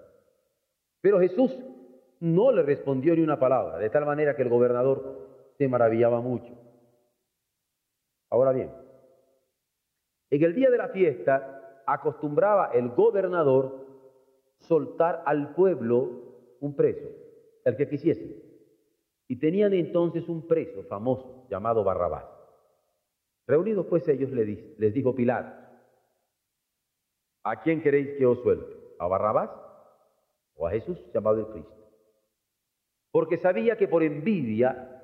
Pero 1.00 1.20
Jesús 1.20 1.54
no 2.20 2.52
le 2.52 2.62
respondió 2.62 3.14
ni 3.14 3.22
una 3.22 3.38
palabra, 3.38 3.78
de 3.78 3.90
tal 3.90 4.06
manera 4.06 4.36
que 4.36 4.42
el 4.42 4.48
gobernador 4.48 5.28
se 5.56 5.68
maravillaba 5.68 6.20
mucho. 6.20 6.54
Ahora 8.30 8.52
bien, 8.52 8.70
en 10.30 10.44
el 10.44 10.54
día 10.54 10.70
de 10.70 10.78
la 10.78 10.88
fiesta 10.88 11.82
acostumbraba 11.86 12.70
el 12.72 12.90
gobernador 12.90 13.86
soltar 14.58 15.22
al 15.26 15.54
pueblo 15.54 16.56
un 16.60 16.76
preso, 16.76 17.08
el 17.64 17.76
que 17.76 17.88
quisiese. 17.88 18.42
Y 19.26 19.38
tenían 19.38 19.72
entonces 19.72 20.28
un 20.28 20.46
preso 20.46 20.82
famoso 20.84 21.46
llamado 21.50 21.84
Barrabás. 21.84 22.26
Reunidos 23.46 23.86
pues 23.86 24.06
ellos 24.08 24.30
les 24.30 24.94
dijo 24.94 25.14
Pilato, 25.14 25.52
¿a 27.42 27.60
quién 27.62 27.82
queréis 27.82 28.16
que 28.16 28.26
os 28.26 28.40
suelte? 28.42 28.72
¿A 28.98 29.08
Barrabás 29.08 29.50
o 30.54 30.66
a 30.66 30.70
Jesús 30.70 30.98
llamado 31.12 31.38
el 31.40 31.46
Cristo? 31.46 31.74
Porque 33.10 33.38
sabía 33.38 33.76
que 33.76 33.88
por 33.88 34.04
envidia 34.04 35.02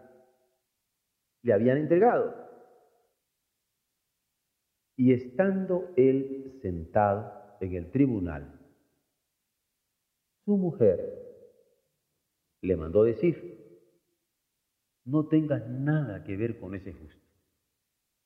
le 1.42 1.52
habían 1.52 1.78
entregado. 1.78 2.46
Y 4.97 5.12
estando 5.12 5.93
él 5.97 6.59
sentado 6.62 7.33
en 7.61 7.75
el 7.75 7.91
tribunal, 7.91 8.61
su 10.45 10.57
mujer 10.57 11.00
le 12.62 12.76
mandó 12.76 13.05
decir, 13.05 13.57
no 15.05 15.29
tengas 15.29 15.69
nada 15.69 16.25
que 16.25 16.37
ver 16.37 16.59
con 16.59 16.75
ese 16.75 16.93
justo 16.93 17.26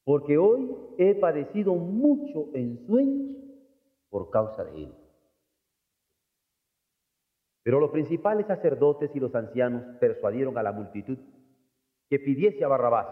porque 0.05 0.39
hoy 0.39 0.69
he 0.99 1.15
padecido 1.15 1.75
mucho 1.75 2.49
en 2.55 2.85
sueños 2.87 3.37
por 4.09 4.31
causa 4.31 4.65
de 4.65 4.85
él. 4.85 4.95
Pero 7.62 7.79
los 7.79 7.91
principales 7.91 8.47
sacerdotes 8.47 9.15
y 9.15 9.21
los 9.21 9.35
ancianos 9.35 9.85
persuadieron 10.00 10.57
a 10.59 10.62
la 10.62 10.73
multitud 10.73 11.19
que 12.09 12.19
pidiese 12.19 12.65
a 12.65 12.69
Barrabás 12.69 13.07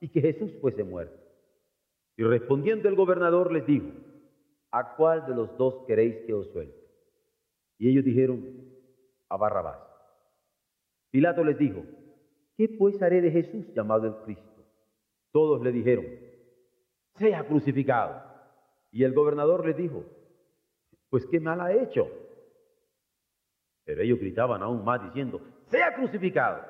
y 0.00 0.08
que 0.10 0.20
Jesús 0.20 0.52
fuese 0.60 0.84
muerto. 0.84 1.27
Y 2.18 2.24
respondiendo 2.24 2.88
el 2.88 2.96
gobernador 2.96 3.52
les 3.52 3.64
dijo, 3.64 3.92
¿a 4.72 4.96
cuál 4.96 5.24
de 5.26 5.36
los 5.36 5.56
dos 5.56 5.84
queréis 5.86 6.16
que 6.26 6.34
os 6.34 6.50
suelte? 6.50 6.76
Y 7.78 7.88
ellos 7.88 8.04
dijeron, 8.04 8.44
a 9.28 9.36
Barrabás. 9.36 9.78
Pilato 11.12 11.44
les 11.44 11.56
dijo, 11.56 11.84
¿qué 12.56 12.68
pues 12.76 13.00
haré 13.00 13.20
de 13.20 13.30
Jesús 13.30 13.72
llamado 13.72 14.08
el 14.08 14.16
Cristo? 14.24 14.64
Todos 15.30 15.62
le 15.62 15.70
dijeron, 15.70 16.06
sea 17.14 17.46
crucificado. 17.46 18.20
Y 18.90 19.04
el 19.04 19.14
gobernador 19.14 19.64
les 19.64 19.76
dijo, 19.76 20.04
pues 21.10 21.24
qué 21.26 21.38
mal 21.38 21.60
ha 21.60 21.72
hecho. 21.72 22.08
Pero 23.84 24.02
ellos 24.02 24.18
gritaban 24.18 24.60
aún 24.64 24.84
más 24.84 25.04
diciendo, 25.04 25.40
sea 25.66 25.94
crucificado. 25.94 26.64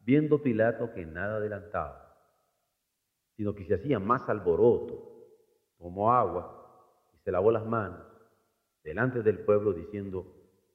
Viendo 0.00 0.42
Pilato 0.42 0.92
que 0.92 1.06
nada 1.06 1.36
adelantaba, 1.36 2.03
sino 3.36 3.54
que 3.54 3.64
se 3.64 3.74
hacía 3.74 3.98
más 3.98 4.28
alboroto, 4.28 5.12
tomó 5.78 6.12
agua 6.12 7.10
y 7.14 7.18
se 7.18 7.32
lavó 7.32 7.50
las 7.50 7.66
manos 7.66 8.14
delante 8.84 9.22
del 9.22 9.40
pueblo 9.40 9.72
diciendo, 9.72 10.26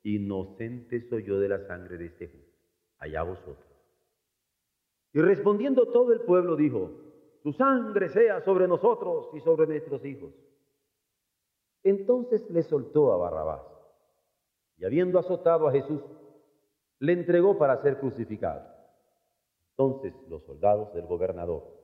inocente 0.03 1.07
soy 1.07 1.23
yo 1.23 1.39
de 1.39 1.49
la 1.49 1.59
sangre 1.67 1.97
de 1.97 2.07
este 2.07 2.27
justo, 2.27 2.57
allá 2.97 3.23
vosotros. 3.23 3.65
Y 5.13 5.21
respondiendo 5.21 5.91
todo 5.91 6.11
el 6.11 6.21
pueblo 6.21 6.55
dijo, 6.55 6.91
su 7.43 7.53
sangre 7.53 8.09
sea 8.09 8.41
sobre 8.41 8.67
nosotros 8.67 9.29
y 9.33 9.39
sobre 9.41 9.67
nuestros 9.67 10.03
hijos. 10.05 10.33
Entonces 11.83 12.49
le 12.49 12.63
soltó 12.63 13.13
a 13.13 13.17
Barrabás 13.17 13.61
y 14.77 14.85
habiendo 14.85 15.19
azotado 15.19 15.67
a 15.67 15.71
Jesús, 15.71 16.01
le 16.99 17.13
entregó 17.13 17.57
para 17.57 17.81
ser 17.81 17.99
crucificado. 17.99 18.67
Entonces 19.71 20.13
los 20.27 20.43
soldados 20.43 20.93
del 20.93 21.05
gobernador 21.05 21.78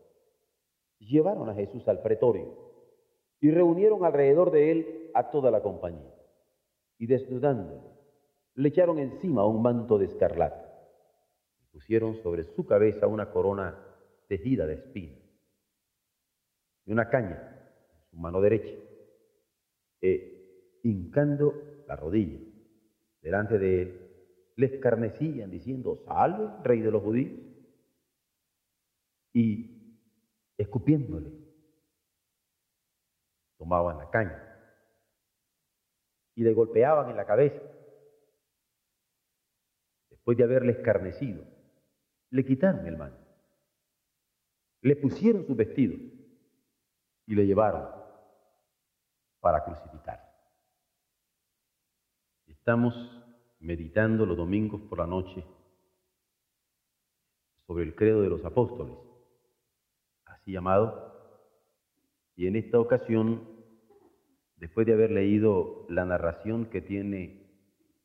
llevaron 1.06 1.50
a 1.50 1.54
Jesús 1.54 1.88
al 1.88 2.02
pretorio 2.02 2.54
y 3.40 3.52
reunieron 3.52 4.04
alrededor 4.06 4.52
de 4.52 4.72
él 4.72 5.12
a 5.14 5.30
toda 5.30 5.52
la 5.52 5.62
compañía. 5.62 6.12
y 6.98 7.08
desnudándole, 7.08 7.82
le 8.54 8.70
echaron 8.70 9.00
encima 9.00 9.46
un 9.46 9.62
manto 9.62 9.98
de 9.98 10.06
escarlata 10.06 10.66
y 11.60 11.66
pusieron 11.74 12.16
sobre 12.24 12.46
su 12.46 12.66
cabeza 12.66 13.06
una 13.06 13.32
corona 13.32 13.78
tejida 14.30 14.66
de 14.66 14.76
espinas 14.76 15.20
y 16.86 16.92
una 16.94 17.10
caña 17.10 17.38
en 17.94 18.10
su 18.10 18.18
mano 18.18 18.40
derecha, 18.40 18.74
e 20.02 20.80
hincando 20.84 21.54
la 21.88 21.96
rodilla 21.96 22.40
delante 23.22 23.58
de 23.58 23.82
él, 23.82 24.02
le 24.56 24.68
escarnecían 24.68 25.50
diciendo, 25.52 25.98
salve, 26.06 26.48
rey 26.64 26.80
de 26.80 26.92
los 26.92 27.04
judíos, 27.04 27.34
y 29.34 29.75
escupiéndole, 30.58 31.32
tomaban 33.58 33.98
la 33.98 34.10
caña 34.10 34.42
y 36.36 36.44
le 36.44 36.54
golpeaban 36.54 37.10
en 37.10 37.18
la 37.18 37.26
cabeza. 37.26 37.62
Después 40.10 40.38
de 40.38 40.44
haberle 40.44 40.74
escarnecido, 40.74 41.44
le 42.32 42.46
quitaron 42.46 42.86
el 42.88 42.98
manto, 42.98 43.26
le 44.82 44.96
pusieron 44.96 45.46
su 45.46 45.56
vestido 45.56 45.96
y 47.28 47.36
le 47.36 47.46
llevaron 47.46 47.88
para 49.40 49.64
crucificar. 49.64 50.26
Estamos 52.48 52.94
meditando 53.60 54.26
los 54.26 54.38
domingos 54.38 54.82
por 54.90 55.00
la 55.00 55.08
noche 55.08 55.46
sobre 57.68 57.84
el 57.84 57.96
credo 57.96 58.22
de 58.22 58.30
los 58.30 58.44
apóstoles, 58.44 58.98
llamado, 60.52 61.14
y 62.36 62.48
en 62.48 62.56
esta 62.56 62.80
ocasión, 62.80 63.48
después 64.58 64.86
de 64.86 64.94
haber 64.94 65.12
leído 65.12 65.86
la 65.90 66.06
narración 66.06 66.66
que 66.66 66.82
tiene 66.82 67.46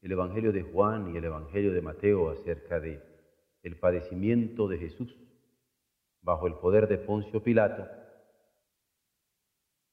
el 0.03 0.13
Evangelio 0.13 0.53
de 0.53 0.63
Juan 0.63 1.13
y 1.13 1.17
el 1.17 1.25
Evangelio 1.25 1.73
de 1.73 1.83
Mateo 1.83 2.31
acerca 2.31 2.81
de 2.81 3.03
el 3.63 3.79
padecimiento 3.79 4.69
de 4.69 4.79
Jesús 4.79 5.15
bajo 6.23 6.47
el 6.47 6.55
poder 6.55 6.89
de 6.89 6.99
Poncio 6.99 7.43
Pilato, 7.43 7.87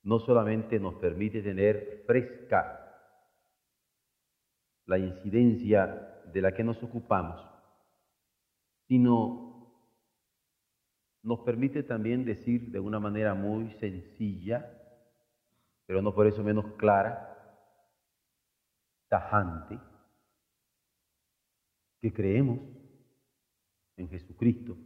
no 0.04 0.20
solamente 0.20 0.80
nos 0.80 0.96
permite 0.96 1.42
tener 1.42 2.04
fresca 2.06 2.84
la 4.86 4.98
incidencia 4.98 6.22
de 6.32 6.42
la 6.42 6.54
que 6.54 6.63
nos 6.63 6.82
ocupamos, 6.82 7.42
sino 8.88 9.47
nos 11.24 11.39
permite 11.39 11.83
también 11.83 12.25
decir 12.25 12.71
de 12.71 12.79
una 12.79 13.00
manera 13.00 13.33
muy 13.33 13.71
sencilla, 13.79 14.71
pero 15.86 16.01
no 16.01 16.13
por 16.13 16.27
eso 16.27 16.43
menos 16.43 16.65
clara, 16.77 17.33
tajante, 19.07 19.79
que 22.01 22.13
creemos 22.13 22.59
en 23.97 24.09
Jesucristo, 24.09 24.77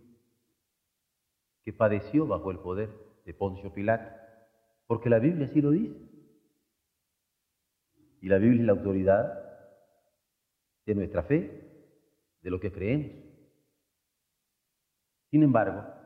que 1.64 1.74
padeció 1.74 2.26
bajo 2.26 2.52
el 2.52 2.60
poder 2.60 2.90
de 3.26 3.34
Poncio 3.34 3.74
Pilato, 3.74 4.10
porque 4.88 5.10
la 5.10 5.20
Biblia 5.20 5.46
así 5.46 5.62
lo 5.62 5.72
dice. 5.72 5.96
Y 8.22 8.28
la 8.30 8.38
Biblia 8.38 8.62
es 8.62 8.66
la 8.68 8.74
autoridad 8.74 9.42
de 10.86 10.96
nuestra 10.96 11.24
fe, 11.24 11.72
de 12.42 12.50
lo 12.50 12.60
que 12.60 12.72
creemos. 12.72 13.12
Sin 15.30 15.44
embargo, 15.44 16.01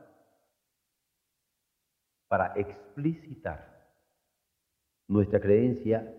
para 2.28 2.52
explicitar 2.56 3.76
nuestra 5.08 5.40
creencia, 5.40 6.12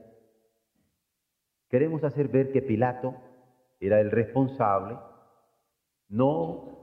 queremos 1.69 2.03
hacer 2.03 2.29
ver 2.29 2.51
que 2.51 2.61
Pilato 2.61 3.15
era 3.79 3.99
el 3.99 4.11
responsable, 4.11 4.97
no 6.09 6.77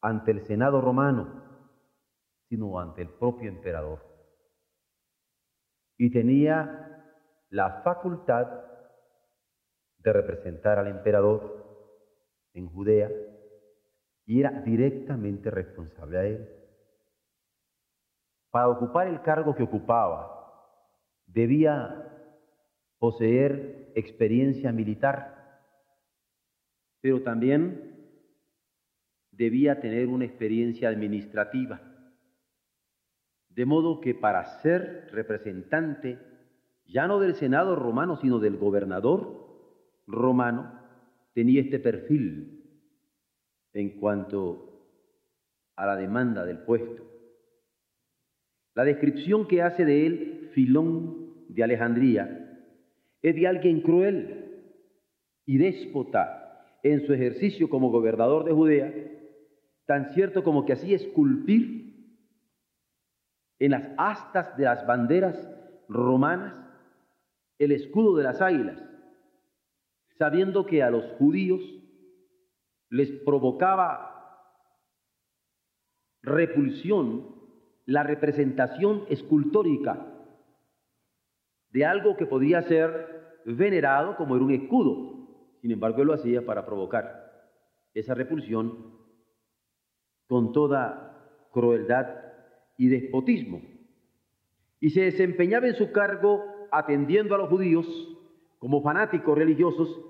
ante 0.00 0.30
el 0.30 0.40
Senado 0.46 0.80
romano, 0.80 1.42
sino 2.48 2.78
ante 2.80 3.02
el 3.02 3.08
propio 3.08 3.48
emperador. 3.48 4.00
Y 5.98 6.10
tenía 6.10 7.04
la 7.50 7.82
facultad 7.82 8.46
de 9.98 10.12
representar 10.12 10.78
al 10.78 10.86
emperador 10.86 11.60
en 12.54 12.66
Judea 12.66 13.10
y 14.24 14.40
era 14.40 14.62
directamente 14.62 15.50
responsable 15.50 16.18
a 16.18 16.24
él. 16.24 16.59
Para 18.50 18.68
ocupar 18.68 19.06
el 19.06 19.22
cargo 19.22 19.54
que 19.54 19.62
ocupaba, 19.62 20.40
debía 21.26 22.06
poseer 22.98 23.92
experiencia 23.94 24.72
militar, 24.72 25.62
pero 27.00 27.22
también 27.22 27.90
debía 29.30 29.80
tener 29.80 30.08
una 30.08 30.24
experiencia 30.24 30.88
administrativa. 30.88 31.80
De 33.48 33.64
modo 33.64 34.00
que 34.00 34.14
para 34.14 34.44
ser 34.60 35.08
representante, 35.12 36.18
ya 36.84 37.06
no 37.06 37.20
del 37.20 37.34
Senado 37.34 37.76
romano, 37.76 38.16
sino 38.16 38.38
del 38.38 38.56
gobernador, 38.58 39.48
romano 40.06 40.78
tenía 41.32 41.60
este 41.60 41.78
perfil 41.78 42.60
en 43.72 43.98
cuanto 44.00 44.70
a 45.76 45.86
la 45.86 45.96
demanda 45.96 46.44
del 46.44 46.58
puesto. 46.58 47.09
La 48.74 48.84
descripción 48.84 49.46
que 49.46 49.62
hace 49.62 49.84
de 49.84 50.06
él 50.06 50.50
Filón 50.54 51.46
de 51.48 51.62
Alejandría 51.62 52.58
es 53.22 53.34
de 53.34 53.46
alguien 53.46 53.80
cruel 53.82 54.64
y 55.46 55.58
déspota 55.58 56.78
en 56.82 57.06
su 57.06 57.12
ejercicio 57.12 57.68
como 57.68 57.90
gobernador 57.90 58.44
de 58.44 58.52
Judea, 58.52 58.94
tan 59.86 60.12
cierto 60.14 60.42
como 60.42 60.64
que 60.64 60.72
hacía 60.72 60.96
esculpir 60.96 61.80
en 63.58 63.72
las 63.72 63.90
astas 63.98 64.56
de 64.56 64.64
las 64.64 64.86
banderas 64.86 65.36
romanas 65.88 66.54
el 67.58 67.72
escudo 67.72 68.16
de 68.16 68.24
las 68.24 68.40
águilas 68.40 68.90
sabiendo 70.20 70.66
que 70.66 70.82
a 70.82 70.90
los 70.90 71.02
judíos 71.16 71.62
les 72.90 73.10
provocaba 73.24 74.06
repulsión 76.22 77.39
la 77.90 78.04
representación 78.04 79.02
escultórica 79.08 80.06
de 81.72 81.84
algo 81.84 82.16
que 82.16 82.24
podía 82.24 82.62
ser 82.62 83.40
venerado 83.44 84.14
como 84.14 84.36
era 84.36 84.44
un 84.44 84.52
escudo. 84.52 85.56
Sin 85.60 85.72
embargo, 85.72 86.02
él 86.02 86.06
lo 86.06 86.14
hacía 86.14 86.46
para 86.46 86.64
provocar 86.64 87.50
esa 87.92 88.14
repulsión 88.14 88.96
con 90.28 90.52
toda 90.52 91.48
crueldad 91.50 92.06
y 92.76 92.86
despotismo. 92.86 93.60
Y 94.78 94.90
se 94.90 95.00
desempeñaba 95.00 95.66
en 95.66 95.74
su 95.74 95.90
cargo 95.90 96.44
atendiendo 96.70 97.34
a 97.34 97.38
los 97.38 97.48
judíos 97.48 97.88
como 98.60 98.82
fanáticos 98.82 99.36
religiosos 99.36 100.00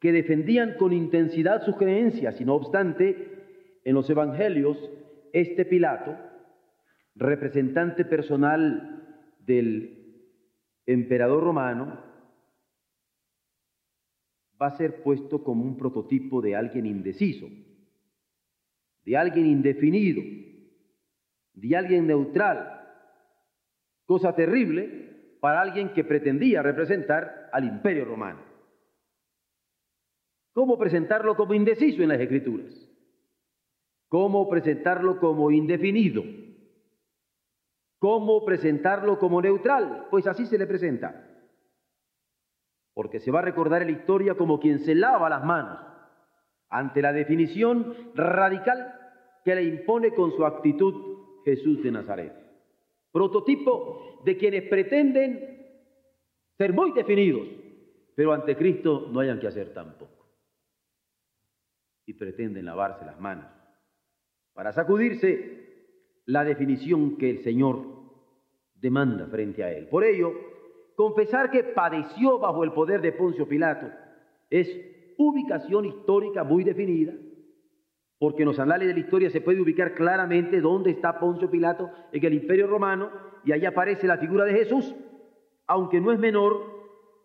que 0.00 0.12
defendían 0.12 0.76
con 0.78 0.94
intensidad 0.94 1.62
sus 1.62 1.76
creencias 1.76 2.40
y 2.40 2.46
no 2.46 2.54
obstante, 2.54 3.80
en 3.84 3.94
los 3.94 4.08
evangelios, 4.08 4.78
este 5.34 5.66
Pilato, 5.66 6.16
representante 7.18 8.04
personal 8.04 9.34
del 9.40 9.98
emperador 10.86 11.42
romano, 11.42 12.04
va 14.60 14.68
a 14.68 14.76
ser 14.76 15.02
puesto 15.02 15.42
como 15.42 15.64
un 15.64 15.76
prototipo 15.76 16.40
de 16.40 16.56
alguien 16.56 16.86
indeciso, 16.86 17.48
de 19.04 19.16
alguien 19.16 19.46
indefinido, 19.46 20.22
de 21.54 21.76
alguien 21.76 22.06
neutral, 22.06 22.78
cosa 24.04 24.34
terrible 24.34 25.36
para 25.40 25.60
alguien 25.60 25.92
que 25.92 26.04
pretendía 26.04 26.62
representar 26.62 27.50
al 27.52 27.64
imperio 27.64 28.04
romano. 28.04 28.40
¿Cómo 30.52 30.78
presentarlo 30.78 31.36
como 31.36 31.54
indeciso 31.54 32.02
en 32.02 32.08
las 32.08 32.20
escrituras? 32.20 32.74
¿Cómo 34.08 34.48
presentarlo 34.48 35.20
como 35.20 35.50
indefinido? 35.50 36.24
¿Cómo 37.98 38.44
presentarlo 38.44 39.18
como 39.18 39.42
neutral? 39.42 40.06
Pues 40.10 40.26
así 40.26 40.46
se 40.46 40.58
le 40.58 40.66
presenta. 40.66 41.24
Porque 42.94 43.20
se 43.20 43.30
va 43.30 43.40
a 43.40 43.42
recordar 43.42 43.82
en 43.82 43.92
la 43.92 43.98
historia 43.98 44.34
como 44.34 44.60
quien 44.60 44.80
se 44.80 44.94
lava 44.94 45.28
las 45.28 45.44
manos 45.44 45.78
ante 46.68 47.02
la 47.02 47.12
definición 47.12 48.12
radical 48.14 48.94
que 49.44 49.54
le 49.54 49.62
impone 49.64 50.14
con 50.14 50.32
su 50.32 50.44
actitud 50.44 51.42
Jesús 51.44 51.82
de 51.82 51.90
Nazaret. 51.90 52.32
Prototipo 53.10 54.22
de 54.24 54.36
quienes 54.36 54.68
pretenden 54.68 55.58
ser 56.56 56.72
muy 56.72 56.92
definidos, 56.92 57.48
pero 58.14 58.32
ante 58.32 58.56
Cristo 58.56 59.08
no 59.10 59.20
hayan 59.20 59.40
que 59.40 59.46
hacer 59.46 59.72
tampoco 59.72 60.18
y 62.04 62.14
pretenden 62.14 62.64
lavarse 62.64 63.04
las 63.04 63.20
manos 63.20 63.46
para 64.54 64.72
sacudirse 64.72 65.67
la 66.28 66.44
definición 66.44 67.16
que 67.16 67.30
el 67.30 67.38
Señor 67.38 67.86
demanda 68.74 69.26
frente 69.28 69.64
a 69.64 69.72
él. 69.72 69.88
Por 69.88 70.04
ello, 70.04 70.34
confesar 70.94 71.50
que 71.50 71.64
padeció 71.64 72.38
bajo 72.38 72.64
el 72.64 72.72
poder 72.72 73.00
de 73.00 73.12
Poncio 73.12 73.48
Pilato 73.48 73.86
es 74.50 74.68
ubicación 75.16 75.86
histórica 75.86 76.44
muy 76.44 76.64
definida, 76.64 77.14
porque 78.18 78.42
en 78.42 78.48
los 78.48 78.58
anales 78.58 78.88
de 78.88 78.94
la 78.94 79.00
historia 79.00 79.30
se 79.30 79.40
puede 79.40 79.62
ubicar 79.62 79.94
claramente 79.94 80.60
dónde 80.60 80.90
está 80.90 81.18
Poncio 81.18 81.50
Pilato 81.50 81.90
en 82.12 82.22
el 82.22 82.34
Imperio 82.34 82.66
Romano 82.66 83.10
y 83.46 83.52
ahí 83.52 83.64
aparece 83.64 84.06
la 84.06 84.18
figura 84.18 84.44
de 84.44 84.52
Jesús, 84.52 84.94
aunque 85.66 85.98
no 85.98 86.12
es 86.12 86.18
menor 86.18 86.62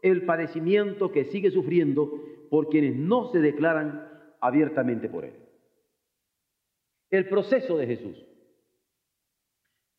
el 0.02 0.24
padecimiento 0.26 1.12
que 1.12 1.26
sigue 1.26 1.52
sufriendo 1.52 2.10
por 2.50 2.70
quienes 2.70 2.96
no 2.96 3.26
se 3.34 3.40
declaran 3.40 4.08
abiertamente 4.40 5.10
por 5.10 5.26
él. 5.26 5.36
El 7.10 7.28
proceso 7.28 7.78
de 7.78 7.86
Jesús 7.86 8.33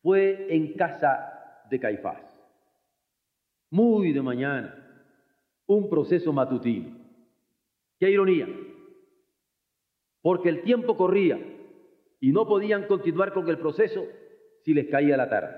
fue 0.05 0.55
en 0.55 0.73
casa 0.73 1.63
de 1.67 1.79
Caifás, 1.79 2.21
muy 3.71 4.13
de 4.13 4.21
mañana, 4.21 5.01
un 5.65 5.89
proceso 5.89 6.31
matutino. 6.31 6.95
Qué 7.99 8.11
ironía, 8.11 8.47
porque 10.21 10.49
el 10.49 10.61
tiempo 10.61 10.95
corría 10.95 11.39
y 12.19 12.31
no 12.31 12.45
podían 12.45 12.85
continuar 12.85 13.33
con 13.33 13.49
el 13.49 13.57
proceso 13.57 14.05
si 14.61 14.75
les 14.75 14.91
caía 14.91 15.17
la 15.17 15.27
tarde. 15.27 15.55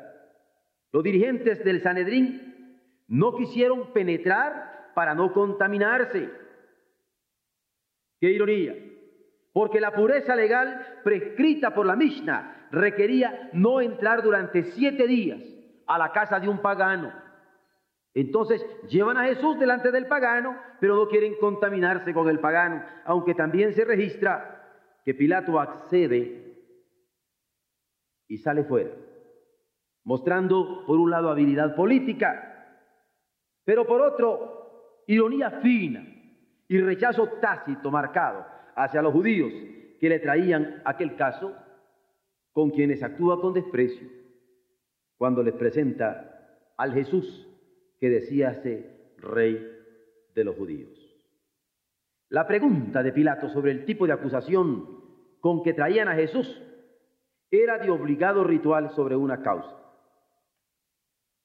Los 0.93 1.03
dirigentes 1.03 1.61
del 1.65 1.81
Sanedrín 1.81 2.79
no 3.09 3.35
quisieron 3.35 3.91
penetrar 3.91 4.93
para 4.95 5.13
no 5.13 5.33
contaminarse. 5.33 6.29
Qué 8.21 8.31
ironía, 8.31 8.75
porque 9.57 9.79
la 9.81 9.89
pureza 9.89 10.35
legal 10.35 10.99
prescrita 11.03 11.73
por 11.73 11.87
la 11.87 11.95
Mishnah 11.95 12.67
requería 12.69 13.49
no 13.53 13.81
entrar 13.81 14.21
durante 14.21 14.61
siete 14.61 15.07
días 15.07 15.41
a 15.87 15.97
la 15.97 16.11
casa 16.11 16.39
de 16.39 16.47
un 16.47 16.61
pagano. 16.61 17.11
Entonces 18.13 18.63
llevan 18.87 19.17
a 19.17 19.23
Jesús 19.23 19.57
delante 19.57 19.89
del 19.89 20.05
pagano, 20.05 20.55
pero 20.79 20.95
no 20.95 21.07
quieren 21.07 21.33
contaminarse 21.39 22.13
con 22.13 22.29
el 22.29 22.39
pagano, 22.39 22.83
aunque 23.03 23.33
también 23.33 23.73
se 23.73 23.83
registra 23.83 24.63
que 25.03 25.15
Pilato 25.15 25.59
accede 25.59 26.53
y 28.27 28.37
sale 28.37 28.63
fuera, 28.63 28.91
mostrando 30.03 30.85
por 30.85 30.99
un 30.99 31.09
lado 31.09 31.31
habilidad 31.31 31.75
política, 31.75 32.77
pero 33.65 33.87
por 33.87 34.01
otro 34.01 35.01
ironía 35.07 35.49
fina 35.49 36.05
y 36.67 36.79
rechazo 36.79 37.27
tácito 37.41 37.89
marcado 37.89 38.56
hacia 38.77 39.01
los 39.01 39.11
judíos 39.11 39.51
que 39.99 40.07
le 40.07 40.19
traían 40.19 40.81
aquel 40.85 41.15
caso 41.15 41.53
con 42.53 42.69
quienes 42.69 43.01
actúa 43.01 43.41
con 43.41 43.53
desprecio 43.53 44.07
cuando 45.17 45.41
les 45.41 45.55
presenta 45.55 46.61
al 46.77 46.93
Jesús 46.93 47.47
que 47.99 48.09
decía 48.09 48.61
ser 48.61 49.15
rey 49.17 49.67
de 50.35 50.43
los 50.43 50.55
judíos. 50.55 50.91
La 52.29 52.45
pregunta 52.45 53.01
de 53.01 53.11
Pilato 53.11 53.49
sobre 53.49 53.71
el 53.71 53.83
tipo 53.85 54.05
de 54.05 54.13
acusación 54.13 54.87
con 55.39 55.63
que 55.63 55.73
traían 55.73 56.07
a 56.07 56.15
Jesús 56.15 56.61
era 57.49 57.79
de 57.79 57.89
obligado 57.89 58.43
ritual 58.43 58.91
sobre 58.91 59.15
una 59.15 59.41
causa. 59.41 59.75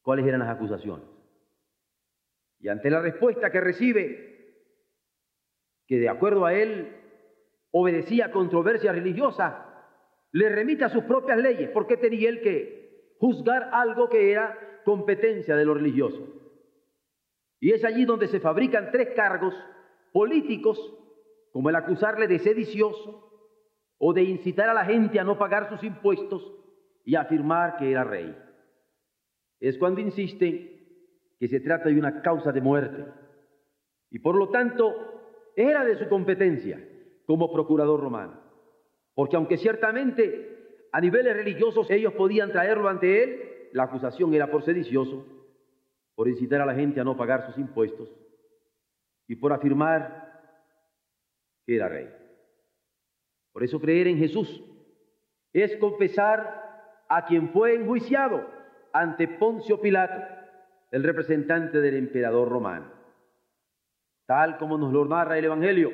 ¿Cuáles 0.02 0.26
eran 0.26 0.40
las 0.40 0.50
acusaciones? 0.50 1.06
Y 2.60 2.68
ante 2.68 2.90
la 2.90 3.00
respuesta 3.00 3.50
que 3.50 3.60
recibe, 3.60 4.32
que 5.86 5.98
de 5.98 6.08
acuerdo 6.08 6.44
a 6.44 6.54
él 6.54 7.01
obedecía 7.72 8.26
a 8.26 8.30
controversia 8.30 8.92
religiosa, 8.92 9.66
le 10.30 10.48
remite 10.48 10.84
a 10.84 10.90
sus 10.90 11.04
propias 11.04 11.38
leyes, 11.38 11.70
porque 11.70 11.96
tenía 11.96 12.28
él 12.28 12.40
que 12.40 13.14
juzgar 13.18 13.70
algo 13.72 14.08
que 14.08 14.30
era 14.30 14.80
competencia 14.84 15.56
de 15.56 15.64
lo 15.64 15.74
religioso. 15.74 16.26
Y 17.60 17.72
es 17.72 17.84
allí 17.84 18.04
donde 18.04 18.28
se 18.28 18.40
fabrican 18.40 18.90
tres 18.90 19.10
cargos 19.14 19.54
políticos, 20.12 20.78
como 21.52 21.70
el 21.70 21.76
acusarle 21.76 22.26
de 22.28 22.38
sedicioso 22.38 23.30
o 23.98 24.12
de 24.12 24.22
incitar 24.22 24.68
a 24.68 24.74
la 24.74 24.84
gente 24.84 25.20
a 25.20 25.24
no 25.24 25.38
pagar 25.38 25.68
sus 25.68 25.82
impuestos 25.84 26.42
y 27.04 27.14
afirmar 27.14 27.76
que 27.76 27.90
era 27.90 28.04
rey. 28.04 28.36
Es 29.60 29.78
cuando 29.78 30.00
insiste 30.00 30.72
que 31.38 31.48
se 31.48 31.60
trata 31.60 31.88
de 31.88 31.98
una 31.98 32.22
causa 32.22 32.52
de 32.52 32.60
muerte 32.60 33.04
y 34.10 34.18
por 34.18 34.34
lo 34.34 34.48
tanto 34.48 35.52
era 35.54 35.84
de 35.84 35.96
su 35.96 36.08
competencia 36.08 36.80
como 37.26 37.52
procurador 37.52 38.00
romano. 38.00 38.40
Porque 39.14 39.36
aunque 39.36 39.58
ciertamente 39.58 40.86
a 40.92 41.00
niveles 41.00 41.36
religiosos 41.36 41.90
ellos 41.90 42.12
podían 42.14 42.52
traerlo 42.52 42.88
ante 42.88 43.22
él, 43.24 43.70
la 43.72 43.84
acusación 43.84 44.34
era 44.34 44.50
por 44.50 44.62
sedicioso, 44.62 45.26
por 46.14 46.28
incitar 46.28 46.60
a 46.60 46.66
la 46.66 46.74
gente 46.74 47.00
a 47.00 47.04
no 47.04 47.16
pagar 47.16 47.46
sus 47.46 47.58
impuestos 47.58 48.08
y 49.26 49.36
por 49.36 49.52
afirmar 49.52 50.30
que 51.64 51.76
era 51.76 51.88
rey. 51.88 52.08
Por 53.52 53.62
eso 53.62 53.80
creer 53.80 54.08
en 54.08 54.18
Jesús 54.18 54.62
es 55.52 55.76
confesar 55.76 57.04
a 57.08 57.26
quien 57.26 57.50
fue 57.50 57.74
enjuiciado 57.74 58.46
ante 58.92 59.28
Poncio 59.28 59.80
Pilato, 59.80 60.22
el 60.90 61.02
representante 61.02 61.80
del 61.80 61.96
emperador 61.96 62.48
romano. 62.48 62.90
Tal 64.26 64.58
como 64.58 64.78
nos 64.78 64.92
lo 64.92 65.04
narra 65.04 65.38
el 65.38 65.44
Evangelio, 65.46 65.90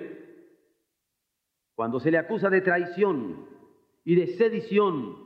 cuando 1.79 2.01
se 2.01 2.11
le 2.11 2.19
acusa 2.19 2.51
de 2.51 2.61
traición 2.61 3.47
y 4.05 4.17
de 4.17 4.27
sedición 4.37 5.17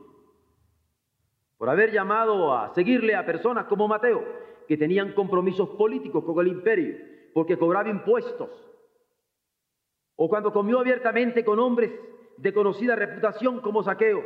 por 1.57 1.67
haber 1.67 1.91
llamado 1.91 2.53
a 2.53 2.75
seguirle 2.75 3.15
a 3.15 3.25
personas 3.25 3.65
como 3.65 3.87
Mateo, 3.87 4.23
que 4.67 4.77
tenían 4.77 5.13
compromisos 5.13 5.69
políticos 5.69 6.23
con 6.23 6.39
el 6.45 6.51
imperio, 6.51 6.95
porque 7.33 7.57
cobraba 7.57 7.89
impuestos, 7.89 8.51
o 10.15 10.29
cuando 10.29 10.53
comió 10.53 10.79
abiertamente 10.79 11.43
con 11.43 11.57
hombres 11.57 11.91
de 12.37 12.53
conocida 12.53 12.95
reputación 12.95 13.59
como 13.59 13.81
Saqueo, 13.81 14.21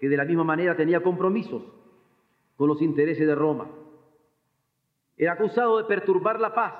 que 0.00 0.08
de 0.08 0.16
la 0.16 0.24
misma 0.24 0.44
manera 0.44 0.74
tenía 0.76 1.02
compromisos 1.02 1.62
con 2.56 2.68
los 2.68 2.80
intereses 2.80 3.26
de 3.26 3.34
Roma. 3.34 3.68
Era 5.14 5.34
acusado 5.34 5.76
de 5.76 5.84
perturbar 5.84 6.40
la 6.40 6.54
paz, 6.54 6.72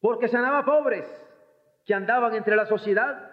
porque 0.00 0.26
sanaba 0.26 0.64
pobres 0.64 1.06
que 1.86 1.94
andaban 1.94 2.34
entre 2.34 2.56
la 2.56 2.66
sociedad 2.66 3.30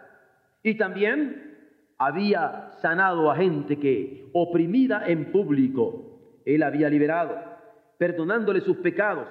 y 0.64 0.78
también 0.78 1.52
había 1.98 2.72
sanado 2.82 3.30
a 3.30 3.36
gente 3.36 3.80
que, 3.80 4.30
oprimida 4.34 5.08
en 5.08 5.32
público, 5.32 6.40
él 6.46 6.64
había 6.64 6.90
liberado, 6.90 7.40
perdonándole 7.98 8.62
sus 8.62 8.78
pecados, 8.78 9.28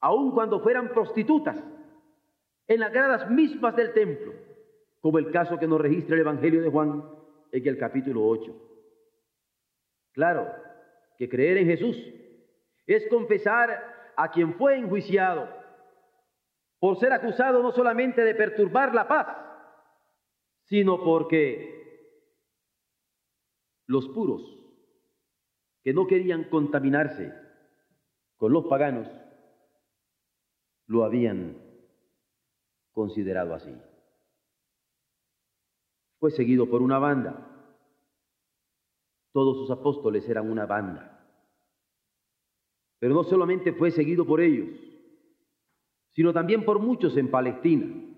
aun 0.00 0.32
cuando 0.32 0.60
fueran 0.60 0.90
prostitutas, 0.90 1.62
en 2.66 2.80
las 2.80 2.92
gradas 2.92 3.30
mismas 3.30 3.76
del 3.76 3.92
templo, 3.92 4.32
como 5.00 5.18
el 5.18 5.30
caso 5.30 5.58
que 5.58 5.66
nos 5.66 5.80
registra 5.80 6.14
el 6.14 6.22
Evangelio 6.22 6.62
de 6.62 6.70
Juan 6.70 7.04
en 7.52 7.66
el 7.68 7.76
capítulo 7.76 8.26
8. 8.26 8.52
Claro 10.12 10.48
que 11.18 11.28
creer 11.28 11.58
en 11.58 11.66
Jesús 11.66 11.96
es 12.86 13.06
confesar 13.08 14.12
a 14.16 14.30
quien 14.30 14.54
fue 14.54 14.76
enjuiciado 14.78 15.48
por 16.78 16.98
ser 16.98 17.12
acusado 17.12 17.62
no 17.62 17.72
solamente 17.72 18.22
de 18.22 18.34
perturbar 18.34 18.94
la 18.94 19.08
paz, 19.08 19.43
sino 20.64 21.02
porque 21.02 21.74
los 23.86 24.08
puros, 24.08 24.42
que 25.82 25.92
no 25.92 26.06
querían 26.06 26.44
contaminarse 26.44 27.32
con 28.36 28.52
los 28.52 28.64
paganos, 28.66 29.08
lo 30.86 31.04
habían 31.04 31.58
considerado 32.92 33.54
así. 33.54 33.74
Fue 36.18 36.30
seguido 36.30 36.70
por 36.70 36.80
una 36.80 36.98
banda. 36.98 37.50
Todos 39.32 39.58
sus 39.58 39.70
apóstoles 39.70 40.26
eran 40.28 40.50
una 40.50 40.64
banda. 40.64 41.10
Pero 42.98 43.14
no 43.14 43.24
solamente 43.24 43.72
fue 43.72 43.90
seguido 43.90 44.24
por 44.24 44.40
ellos, 44.40 44.70
sino 46.12 46.32
también 46.32 46.64
por 46.64 46.78
muchos 46.78 47.16
en 47.16 47.30
Palestina. 47.30 48.13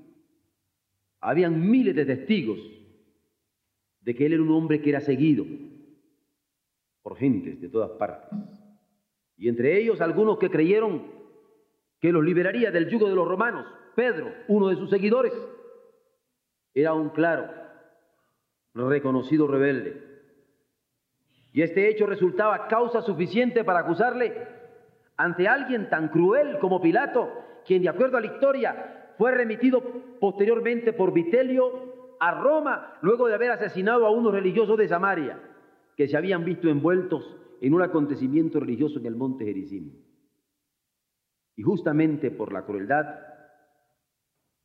Habían 1.20 1.68
miles 1.70 1.94
de 1.94 2.05
testigos 2.05 2.59
de 4.00 4.14
que 4.14 4.26
él 4.26 4.35
era 4.35 4.42
un 4.42 4.50
hombre 4.52 4.81
que 4.81 4.90
era 4.90 5.00
seguido 5.00 5.44
por 7.02 7.16
gentes 7.16 7.61
de 7.61 7.68
todas 7.68 7.90
partes. 7.98 8.38
Y 9.37 9.48
entre 9.48 9.79
ellos 9.79 10.00
algunos 10.00 10.38
que 10.38 10.50
creyeron 10.50 11.11
que 12.00 12.12
los 12.12 12.24
liberaría 12.24 12.70
del 12.70 12.88
yugo 12.88 13.09
de 13.09 13.14
los 13.14 13.26
romanos. 13.26 13.66
Pedro, 13.94 14.33
uno 14.48 14.68
de 14.68 14.76
sus 14.76 14.90
seguidores, 14.90 15.33
era 16.74 16.92
un 16.92 17.11
claro, 17.11 17.50
reconocido 18.74 19.46
rebelde. 19.46 20.02
Y 21.52 21.62
este 21.62 21.88
hecho 21.88 22.07
resultaba 22.07 22.68
causa 22.68 23.00
suficiente 23.00 23.64
para 23.64 23.81
acusarle 23.81 24.46
ante 25.16 25.48
alguien 25.48 25.88
tan 25.88 26.09
cruel 26.09 26.59
como 26.59 26.83
Pilato, 26.83 27.33
quien 27.64 27.83
de 27.83 27.88
acuerdo 27.88 28.18
a 28.18 28.20
la 28.20 28.26
historia 28.26 29.06
fue 29.16 29.33
remitido 29.33 29.83
posteriormente 30.20 30.92
por 30.92 31.12
Vitelio 31.12 32.16
a 32.20 32.33
Roma 32.33 32.98
luego 33.02 33.29
de 33.29 33.35
haber 33.35 33.50
asesinado 33.50 34.07
a 34.07 34.11
unos 34.11 34.33
religiosos 34.33 34.76
de 34.79 34.88
Samaria 34.88 35.40
que 35.96 36.09
se 36.09 36.16
habían 36.16 36.44
visto 36.44 36.68
envueltos 36.68 37.37
en 37.61 37.74
un 37.74 37.83
acontecimiento 37.83 38.61
religioso 38.61 38.98
en 38.98 39.07
el 39.07 39.16
monte 39.16 39.44
Gerizim. 39.44 39.92
y 41.57 41.62
justamente 41.62 42.31
por 42.31 42.52
la 42.52 42.66
crueldad 42.66 43.18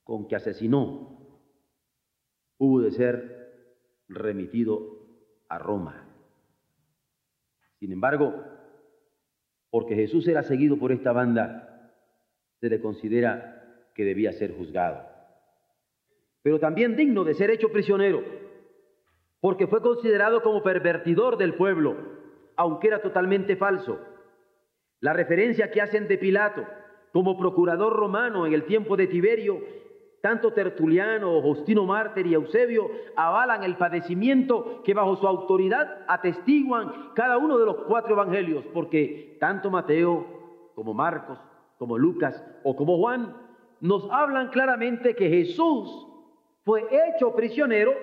con 0.03 0.27
que 0.27 0.35
asesinó, 0.35 1.17
hubo 2.57 2.81
de 2.81 2.91
ser 2.91 3.77
remitido 4.09 5.07
a 5.47 5.57
Roma. 5.57 6.05
Sin 7.79 7.93
embargo, 7.93 8.43
porque 9.69 9.95
Jesús 9.95 10.27
era 10.27 10.43
seguido 10.43 10.77
por 10.77 10.91
esta 10.91 11.13
banda, 11.13 11.93
se 12.59 12.69
le 12.69 12.81
considera 12.81 13.61
que 14.01 14.05
debía 14.05 14.33
ser 14.33 14.57
juzgado. 14.57 14.99
Pero 16.41 16.59
también 16.59 16.95
digno 16.95 17.23
de 17.23 17.35
ser 17.35 17.51
hecho 17.51 17.71
prisionero, 17.71 18.23
porque 19.39 19.67
fue 19.67 19.79
considerado 19.79 20.41
como 20.41 20.63
pervertidor 20.63 21.37
del 21.37 21.53
pueblo, 21.53 21.95
aunque 22.55 22.87
era 22.87 22.99
totalmente 23.03 23.55
falso. 23.55 23.99
La 25.01 25.13
referencia 25.13 25.69
que 25.69 25.81
hacen 25.81 26.07
de 26.07 26.17
Pilato 26.17 26.65
como 27.13 27.37
procurador 27.37 27.93
romano 27.93 28.47
en 28.47 28.53
el 28.53 28.63
tiempo 28.63 28.97
de 28.97 29.05
Tiberio 29.05 29.61
tanto 30.19 30.51
Tertuliano, 30.51 31.39
Justino 31.43 31.85
Mártir 31.85 32.25
y 32.25 32.33
Eusebio 32.33 32.89
avalan 33.15 33.63
el 33.63 33.75
padecimiento 33.77 34.81
que 34.83 34.95
bajo 34.95 35.15
su 35.17 35.27
autoridad 35.27 36.05
atestiguan 36.07 37.11
cada 37.13 37.37
uno 37.37 37.59
de 37.59 37.65
los 37.65 37.75
cuatro 37.87 38.13
evangelios, 38.13 38.63
porque 38.73 39.37
tanto 39.39 39.69
Mateo 39.69 40.71
como 40.73 40.95
Marcos, 40.95 41.39
como 41.77 41.99
Lucas 41.99 42.43
o 42.63 42.75
como 42.75 42.97
Juan 42.97 43.50
nos 43.81 44.07
hablan 44.11 44.49
claramente 44.49 45.15
que 45.15 45.29
Jesús 45.29 46.07
fue 46.63 46.87
hecho 46.91 47.35
prisionero 47.35 47.93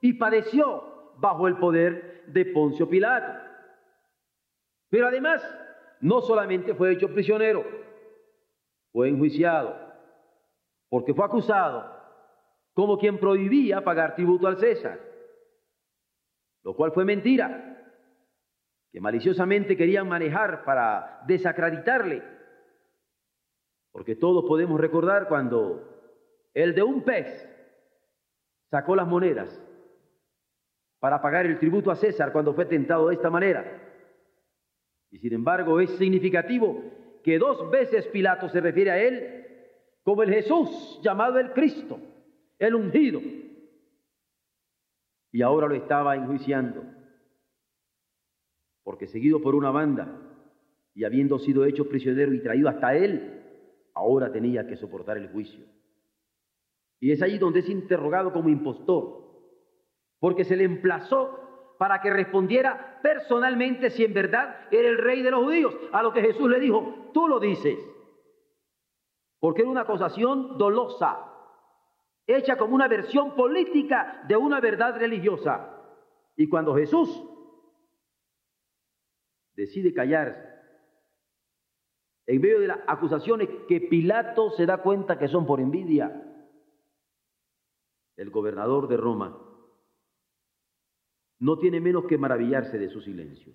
y 0.00 0.12
padeció 0.12 1.14
bajo 1.16 1.48
el 1.48 1.56
poder 1.56 2.24
de 2.26 2.46
Poncio 2.46 2.88
Pilato. 2.88 3.32
Pero 4.90 5.08
además, 5.08 5.42
no 6.00 6.20
solamente 6.20 6.74
fue 6.74 6.92
hecho 6.92 7.08
prisionero, 7.12 7.64
fue 8.92 9.08
enjuiciado 9.08 9.90
porque 10.88 11.14
fue 11.14 11.24
acusado 11.24 11.98
como 12.74 12.98
quien 12.98 13.18
prohibía 13.18 13.82
pagar 13.82 14.14
tributo 14.14 14.46
al 14.46 14.58
César, 14.58 14.98
lo 16.62 16.74
cual 16.74 16.92
fue 16.92 17.04
mentira, 17.04 17.66
que 18.92 19.00
maliciosamente 19.00 19.76
querían 19.76 20.08
manejar 20.08 20.64
para 20.64 21.22
desacreditarle, 21.26 22.22
porque 23.92 24.16
todos 24.16 24.44
podemos 24.46 24.80
recordar 24.80 25.28
cuando 25.28 25.90
el 26.54 26.74
de 26.74 26.82
un 26.82 27.02
pez 27.02 27.48
sacó 28.70 28.94
las 28.94 29.06
monedas 29.06 29.60
para 31.00 31.20
pagar 31.20 31.46
el 31.46 31.58
tributo 31.58 31.90
a 31.90 31.96
César 31.96 32.32
cuando 32.32 32.54
fue 32.54 32.66
tentado 32.66 33.08
de 33.08 33.14
esta 33.14 33.30
manera. 33.30 33.80
Y 35.10 35.18
sin 35.18 35.32
embargo 35.32 35.80
es 35.80 35.90
significativo 35.96 36.82
que 37.24 37.38
dos 37.38 37.70
veces 37.70 38.06
Pilato 38.08 38.48
se 38.48 38.60
refiere 38.60 38.90
a 38.90 39.02
él 39.02 39.46
como 40.02 40.22
el 40.22 40.30
Jesús 40.30 41.00
llamado 41.02 41.38
el 41.38 41.52
Cristo, 41.52 41.98
el 42.58 42.74
ungido. 42.74 43.20
Y 45.32 45.42
ahora 45.42 45.68
lo 45.68 45.74
estaba 45.74 46.16
enjuiciando, 46.16 46.82
porque 48.82 49.06
seguido 49.06 49.40
por 49.40 49.54
una 49.54 49.70
banda 49.70 50.20
y 50.94 51.04
habiendo 51.04 51.38
sido 51.38 51.64
hecho 51.64 51.88
prisionero 51.88 52.34
y 52.34 52.42
traído 52.42 52.68
hasta 52.68 52.96
él, 52.96 53.39
ahora 54.00 54.32
tenía 54.32 54.66
que 54.66 54.76
soportar 54.76 55.16
el 55.16 55.28
juicio. 55.30 55.64
Y 57.00 57.12
es 57.12 57.22
allí 57.22 57.38
donde 57.38 57.60
es 57.60 57.68
interrogado 57.68 58.32
como 58.32 58.48
impostor, 58.48 59.30
porque 60.18 60.44
se 60.44 60.56
le 60.56 60.64
emplazó 60.64 61.76
para 61.78 62.00
que 62.00 62.10
respondiera 62.10 63.00
personalmente 63.02 63.90
si 63.90 64.04
en 64.04 64.12
verdad 64.12 64.68
era 64.70 64.88
el 64.88 64.98
rey 64.98 65.22
de 65.22 65.30
los 65.30 65.44
judíos, 65.44 65.74
a 65.92 66.02
lo 66.02 66.12
que 66.12 66.20
Jesús 66.20 66.48
le 66.50 66.60
dijo, 66.60 67.10
tú 67.14 67.26
lo 67.26 67.40
dices 67.40 67.78
porque 69.40 69.62
era 69.62 69.70
una 69.70 69.80
acusación 69.80 70.58
dolosa, 70.58 71.26
hecha 72.26 72.56
como 72.56 72.74
una 72.74 72.86
versión 72.86 73.34
política 73.34 74.22
de 74.28 74.36
una 74.36 74.60
verdad 74.60 74.96
religiosa. 74.96 75.76
Y 76.36 76.48
cuando 76.48 76.74
Jesús 76.76 77.26
decide 79.56 79.92
callarse, 79.94 80.49
en 82.30 82.40
medio 82.40 82.60
de 82.60 82.68
las 82.68 82.78
acusaciones 82.86 83.48
que 83.66 83.80
Pilato 83.80 84.52
se 84.52 84.64
da 84.64 84.82
cuenta 84.82 85.18
que 85.18 85.26
son 85.26 85.46
por 85.46 85.58
envidia, 85.58 86.32
el 88.16 88.30
gobernador 88.30 88.86
de 88.86 88.96
Roma 88.96 89.36
no 91.40 91.58
tiene 91.58 91.80
menos 91.80 92.04
que 92.04 92.18
maravillarse 92.18 92.78
de 92.78 92.88
su 92.88 93.00
silencio. 93.00 93.52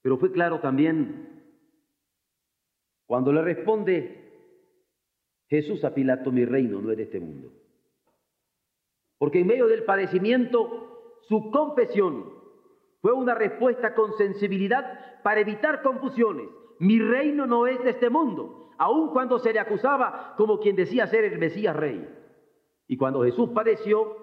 Pero 0.00 0.16
fue 0.16 0.32
claro 0.32 0.60
también 0.60 1.52
cuando 3.04 3.30
le 3.30 3.42
responde 3.42 4.32
Jesús 5.48 5.84
a 5.84 5.92
Pilato, 5.92 6.32
mi 6.32 6.46
reino 6.46 6.80
no 6.80 6.92
es 6.92 6.96
de 6.96 7.02
este 7.02 7.20
mundo. 7.20 7.52
Porque 9.18 9.40
en 9.40 9.48
medio 9.48 9.66
del 9.66 9.84
padecimiento, 9.84 11.18
su 11.28 11.50
confesión 11.50 12.32
fue 13.02 13.12
una 13.12 13.34
respuesta 13.34 13.94
con 13.94 14.16
sensibilidad 14.16 15.20
para 15.22 15.42
evitar 15.42 15.82
confusiones. 15.82 16.48
Mi 16.82 16.98
reino 16.98 17.46
no 17.46 17.68
es 17.68 17.80
de 17.84 17.90
este 17.90 18.10
mundo, 18.10 18.72
aun 18.76 19.10
cuando 19.10 19.38
se 19.38 19.52
le 19.52 19.60
acusaba 19.60 20.34
como 20.36 20.58
quien 20.58 20.74
decía 20.74 21.06
ser 21.06 21.24
el 21.24 21.38
Mesías 21.38 21.76
rey. 21.76 22.12
Y 22.88 22.96
cuando 22.96 23.22
Jesús 23.22 23.50
padeció, 23.50 24.16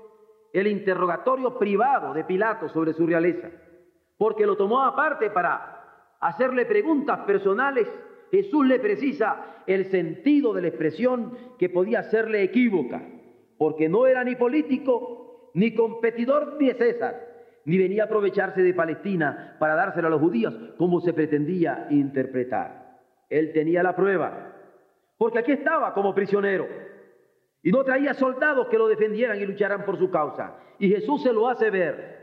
el 0.51 0.67
interrogatorio 0.67 1.57
privado 1.57 2.13
de 2.13 2.25
Pilato 2.25 2.67
sobre 2.67 2.91
su 2.91 3.07
realeza, 3.07 3.49
porque 4.17 4.45
lo 4.45 4.57
tomó 4.57 4.81
aparte 4.81 5.29
para 5.29 6.17
hacerle 6.19 6.65
preguntas 6.65 7.19
personales 7.19 7.87
Jesús 8.29 8.65
le 8.65 8.77
precisa 8.79 9.63
el 9.65 9.85
sentido 9.85 10.53
de 10.53 10.63
la 10.63 10.67
expresión 10.67 11.37
que 11.57 11.69
podía 11.69 12.03
serle 12.03 12.43
equívoca, 12.43 13.01
porque 13.57 13.87
no 13.87 14.05
era 14.05 14.25
ni 14.25 14.35
político, 14.35 15.51
ni 15.53 15.73
competidor 15.73 16.57
de 16.57 16.73
César, 16.73 17.28
ni 17.69 17.77
venía 17.77 18.01
a 18.01 18.05
aprovecharse 18.08 18.63
de 18.63 18.73
Palestina 18.73 19.55
para 19.60 19.75
dárselo 19.75 20.08
a 20.08 20.10
los 20.10 20.19
judíos 20.19 20.55
como 20.75 21.01
se 21.01 21.13
pretendía 21.13 21.86
interpretar. 21.91 22.97
Él 23.29 23.51
tenía 23.53 23.84
la 23.84 23.95
prueba, 23.95 24.55
porque 25.19 25.38
aquí 25.38 25.51
estaba 25.51 25.93
como 25.93 26.15
prisionero 26.15 26.67
y 27.62 27.71
no 27.71 27.84
traía 27.84 28.15
soldados 28.15 28.69
que 28.69 28.77
lo 28.79 28.88
defendieran 28.88 29.39
y 29.39 29.45
lucharan 29.45 29.86
por 29.86 29.99
su 29.99 30.10
causa. 30.10 30.55
Y 30.79 30.89
Jesús 30.89 31.21
se 31.21 31.32
lo 31.32 31.47
hace 31.47 31.69
ver. 31.69 32.17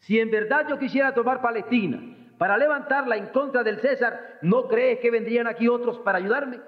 Si 0.00 0.20
en 0.20 0.30
verdad 0.30 0.66
yo 0.68 0.78
quisiera 0.78 1.14
tomar 1.14 1.40
Palestina, 1.40 2.14
para 2.36 2.58
levantarla 2.58 3.16
en 3.16 3.28
contra 3.28 3.62
del 3.62 3.78
César, 3.78 4.38
¿no 4.42 4.68
crees 4.68 4.98
que 4.98 5.10
vendrían 5.10 5.46
aquí 5.46 5.66
otros 5.66 5.98
para 6.00 6.18
ayudarme? 6.18 6.60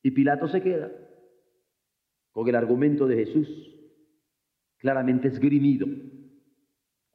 Y 0.00 0.12
Pilato 0.12 0.46
se 0.46 0.62
queda 0.62 0.92
con 2.30 2.46
el 2.46 2.54
argumento 2.54 3.08
de 3.08 3.16
Jesús 3.24 3.72
claramente 4.78 5.28
esgrimido, 5.28 5.86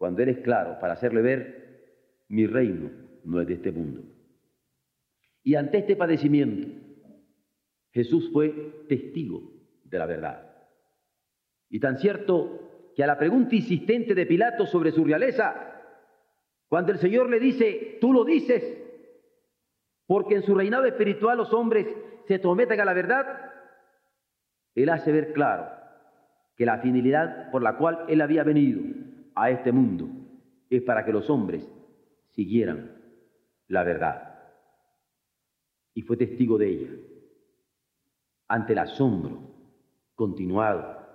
cuando 0.01 0.23
él 0.23 0.29
es 0.29 0.39
claro 0.39 0.79
para 0.79 0.93
hacerle 0.93 1.21
ver, 1.21 2.25
mi 2.27 2.47
reino 2.47 2.89
no 3.23 3.39
es 3.39 3.45
de 3.45 3.53
este 3.53 3.71
mundo. 3.71 4.01
Y 5.43 5.53
ante 5.53 5.77
este 5.77 5.95
padecimiento, 5.95 6.69
Jesús 7.91 8.31
fue 8.33 8.49
testigo 8.89 9.53
de 9.83 9.99
la 9.99 10.07
verdad. 10.07 10.55
Y 11.69 11.79
tan 11.79 11.99
cierto 11.99 12.91
que 12.95 13.03
a 13.03 13.05
la 13.05 13.19
pregunta 13.19 13.53
insistente 13.53 14.15
de 14.15 14.25
Pilato 14.25 14.65
sobre 14.65 14.91
su 14.91 15.05
realeza, 15.05 15.83
cuando 16.67 16.91
el 16.93 16.97
Señor 16.97 17.29
le 17.29 17.39
dice, 17.39 17.99
tú 18.01 18.11
lo 18.11 18.25
dices, 18.25 18.81
porque 20.07 20.33
en 20.33 20.41
su 20.41 20.55
reinado 20.55 20.85
espiritual 20.85 21.37
los 21.37 21.53
hombres 21.53 21.85
se 22.27 22.39
someten 22.39 22.81
a 22.81 22.85
la 22.85 22.95
verdad, 22.95 23.51
Él 24.73 24.89
hace 24.89 25.11
ver 25.11 25.31
claro 25.33 25.69
que 26.55 26.65
la 26.65 26.79
finalidad 26.79 27.51
por 27.51 27.61
la 27.61 27.77
cual 27.77 28.05
Él 28.07 28.21
había 28.21 28.43
venido 28.43 28.81
a 29.41 29.49
este 29.49 29.71
mundo 29.71 30.07
es 30.69 30.83
para 30.83 31.03
que 31.03 31.11
los 31.11 31.27
hombres 31.27 31.67
siguieran 32.29 32.95
la 33.67 33.83
verdad. 33.83 34.39
Y 35.95 36.03
fue 36.03 36.15
testigo 36.15 36.59
de 36.59 36.69
ella 36.69 36.89
ante 38.47 38.73
el 38.73 38.79
asombro 38.79 39.41
continuado 40.13 41.07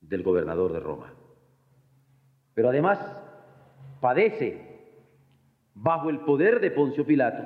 del 0.00 0.22
gobernador 0.22 0.72
de 0.72 0.78
Roma. 0.78 1.12
Pero 2.54 2.68
además 2.68 3.00
padece 4.00 4.94
bajo 5.74 6.10
el 6.10 6.20
poder 6.20 6.60
de 6.60 6.70
Poncio 6.70 7.04
Pilato, 7.04 7.42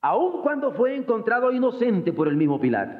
aun 0.00 0.42
cuando 0.42 0.72
fue 0.72 0.96
encontrado 0.96 1.52
inocente 1.52 2.12
por 2.12 2.26
el 2.26 2.36
mismo 2.36 2.60
Pilato. 2.60 2.98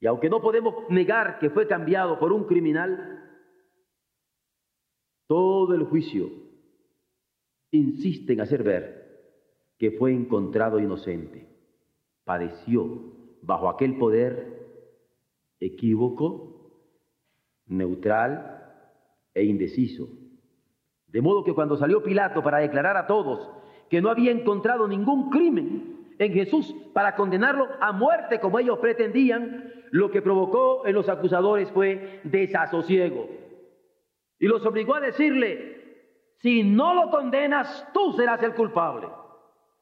Y 0.00 0.06
aunque 0.06 0.28
no 0.28 0.40
podemos 0.40 0.74
negar 0.90 1.38
que 1.38 1.50
fue 1.50 1.68
cambiado 1.68 2.18
por 2.18 2.32
un 2.32 2.44
criminal, 2.44 3.27
todo 5.28 5.74
el 5.74 5.84
juicio 5.84 6.30
insiste 7.70 8.32
en 8.32 8.40
hacer 8.40 8.64
ver 8.64 8.98
que 9.78 9.92
fue 9.92 10.12
encontrado 10.12 10.80
inocente, 10.80 11.46
padeció 12.24 13.12
bajo 13.42 13.68
aquel 13.68 13.96
poder 13.98 14.66
equívoco, 15.60 16.72
neutral 17.66 18.74
e 19.34 19.44
indeciso 19.44 20.08
de 21.08 21.22
modo 21.22 21.44
que 21.44 21.54
cuando 21.54 21.76
salió 21.76 22.02
Pilato 22.02 22.42
para 22.42 22.58
declarar 22.58 22.96
a 22.96 23.06
todos 23.06 23.48
que 23.88 24.00
no 24.00 24.10
había 24.10 24.30
encontrado 24.30 24.86
ningún 24.86 25.30
crimen 25.30 25.96
en 26.18 26.32
Jesús 26.32 26.74
para 26.92 27.16
condenarlo 27.16 27.66
a 27.80 27.92
muerte 27.92 28.40
como 28.40 28.58
ellos 28.58 28.78
pretendían, 28.78 29.72
lo 29.90 30.10
que 30.10 30.20
provocó 30.20 30.86
en 30.86 30.94
los 30.94 31.08
acusadores 31.08 31.70
fue 31.70 32.20
desasosiego. 32.24 33.28
Y 34.38 34.46
los 34.46 34.64
obligó 34.64 34.94
a 34.94 35.00
decirle, 35.00 35.78
si 36.36 36.62
no 36.62 36.94
lo 36.94 37.10
condenas, 37.10 37.88
tú 37.92 38.12
serás 38.12 38.42
el 38.42 38.54
culpable. 38.54 39.08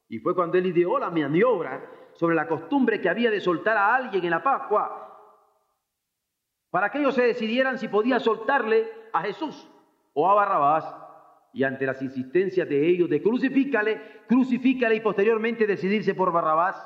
Y 0.08 0.18
fue 0.18 0.34
cuando 0.34 0.56
él 0.56 0.66
ideó 0.66 0.98
la 0.98 1.10
maniobra 1.10 1.90
sobre 2.14 2.34
la 2.34 2.48
costumbre 2.48 3.00
que 3.00 3.08
había 3.08 3.30
de 3.30 3.40
soltar 3.40 3.76
a 3.76 3.94
alguien 3.94 4.24
en 4.24 4.30
la 4.30 4.42
Pascua, 4.42 5.02
para 6.70 6.90
que 6.90 6.98
ellos 6.98 7.14
se 7.14 7.22
decidieran 7.22 7.78
si 7.78 7.88
podía 7.88 8.18
soltarle 8.18 8.88
a 9.12 9.22
Jesús 9.22 9.70
o 10.14 10.28
a 10.28 10.34
Barrabás 10.34 10.96
y 11.52 11.64
ante 11.64 11.86
las 11.86 12.00
insistencias 12.02 12.68
de 12.68 12.86
ellos 12.86 13.08
de 13.08 13.22
crucifícale, 13.22 14.22
crucifícale 14.26 14.96
y 14.96 15.00
posteriormente 15.00 15.66
decidirse 15.66 16.14
por 16.14 16.32
Barrabás, 16.32 16.76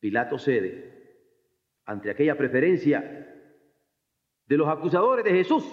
Pilato 0.00 0.38
cede 0.38 0.98
ante 1.84 2.10
aquella 2.10 2.36
preferencia 2.36 3.29
de 4.50 4.56
los 4.56 4.66
acusadores 4.66 5.24
de 5.24 5.30
Jesús, 5.30 5.64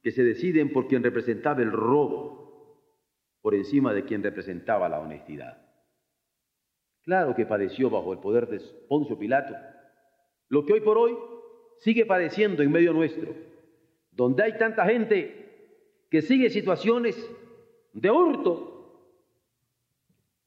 que 0.00 0.12
se 0.12 0.22
deciden 0.22 0.72
por 0.72 0.86
quien 0.86 1.02
representaba 1.02 1.60
el 1.60 1.72
robo 1.72 2.84
por 3.42 3.56
encima 3.56 3.92
de 3.92 4.04
quien 4.04 4.22
representaba 4.22 4.88
la 4.88 5.00
honestidad. 5.00 5.60
Claro 7.02 7.34
que 7.34 7.46
padeció 7.46 7.90
bajo 7.90 8.12
el 8.12 8.20
poder 8.20 8.46
de 8.46 8.60
Poncio 8.88 9.18
Pilato, 9.18 9.54
lo 10.48 10.64
que 10.64 10.74
hoy 10.74 10.80
por 10.82 10.98
hoy 10.98 11.18
sigue 11.78 12.06
padeciendo 12.06 12.62
en 12.62 12.70
medio 12.70 12.92
nuestro 12.92 13.34
donde 14.12 14.44
hay 14.44 14.56
tanta 14.56 14.86
gente 14.86 16.06
que 16.08 16.22
sigue 16.22 16.48
situaciones 16.48 17.16
de 17.92 18.08
hurto, 18.08 19.10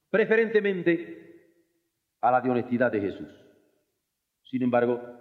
preferentemente 0.09 1.59
a 2.21 2.31
la 2.31 2.39
de 2.39 2.49
honestidad 2.49 2.89
de 2.89 3.01
Jesús. 3.01 3.27
Sin 4.43 4.63
embargo, 4.63 5.18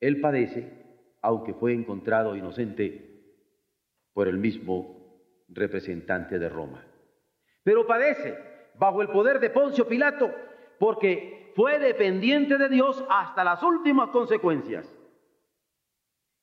él 0.00 0.20
padece, 0.20 0.84
aunque 1.22 1.54
fue 1.54 1.72
encontrado 1.72 2.36
inocente 2.36 3.14
por 4.12 4.28
el 4.28 4.38
mismo 4.38 5.04
representante 5.48 6.38
de 6.38 6.48
Roma. 6.48 6.84
Pero 7.62 7.86
padece 7.86 8.36
bajo 8.78 9.02
el 9.02 9.08
poder 9.08 9.40
de 9.40 9.50
Poncio 9.50 9.86
Pilato 9.86 10.30
porque 10.78 11.52
fue 11.54 11.78
dependiente 11.78 12.58
de 12.58 12.68
Dios 12.68 13.04
hasta 13.08 13.44
las 13.44 13.62
últimas 13.62 14.10
consecuencias. 14.10 14.92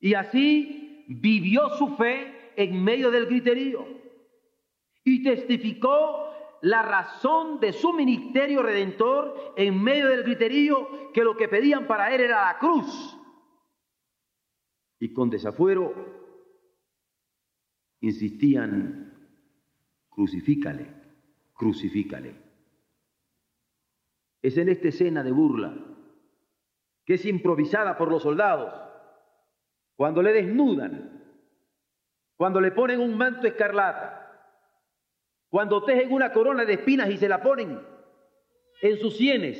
Y 0.00 0.14
así 0.14 1.04
vivió 1.08 1.68
su 1.70 1.96
fe 1.96 2.52
en 2.56 2.82
medio 2.82 3.10
del 3.10 3.26
griterío 3.26 3.86
y 5.04 5.22
testificó 5.22 6.28
la 6.62 6.82
razón 6.82 7.60
de 7.60 7.72
su 7.72 7.92
ministerio 7.92 8.62
redentor 8.62 9.54
en 9.56 9.82
medio 9.82 10.08
del 10.08 10.22
griterío 10.22 11.12
que 11.12 11.24
lo 11.24 11.36
que 11.36 11.48
pedían 11.48 11.86
para 11.86 12.14
él 12.14 12.20
era 12.20 12.46
la 12.46 12.58
cruz. 12.58 13.18
Y 15.02 15.12
con 15.12 15.30
desafuero 15.30 15.92
insistían, 17.98 19.12
crucifícale, 20.08 20.94
crucifícale. 21.54 22.36
Es 24.40 24.56
en 24.58 24.68
esta 24.68 24.86
escena 24.86 25.24
de 25.24 25.32
burla 25.32 25.74
que 27.04 27.14
es 27.14 27.26
improvisada 27.26 27.98
por 27.98 28.12
los 28.12 28.22
soldados 28.22 28.72
cuando 29.96 30.22
le 30.22 30.32
desnudan, 30.34 31.20
cuando 32.36 32.60
le 32.60 32.70
ponen 32.70 33.00
un 33.00 33.18
manto 33.18 33.48
escarlata, 33.48 34.54
cuando 35.48 35.84
tejen 35.84 36.12
una 36.12 36.32
corona 36.32 36.64
de 36.64 36.74
espinas 36.74 37.10
y 37.10 37.16
se 37.16 37.28
la 37.28 37.42
ponen 37.42 37.76
en 38.82 38.98
sus 39.00 39.16
sienes 39.16 39.58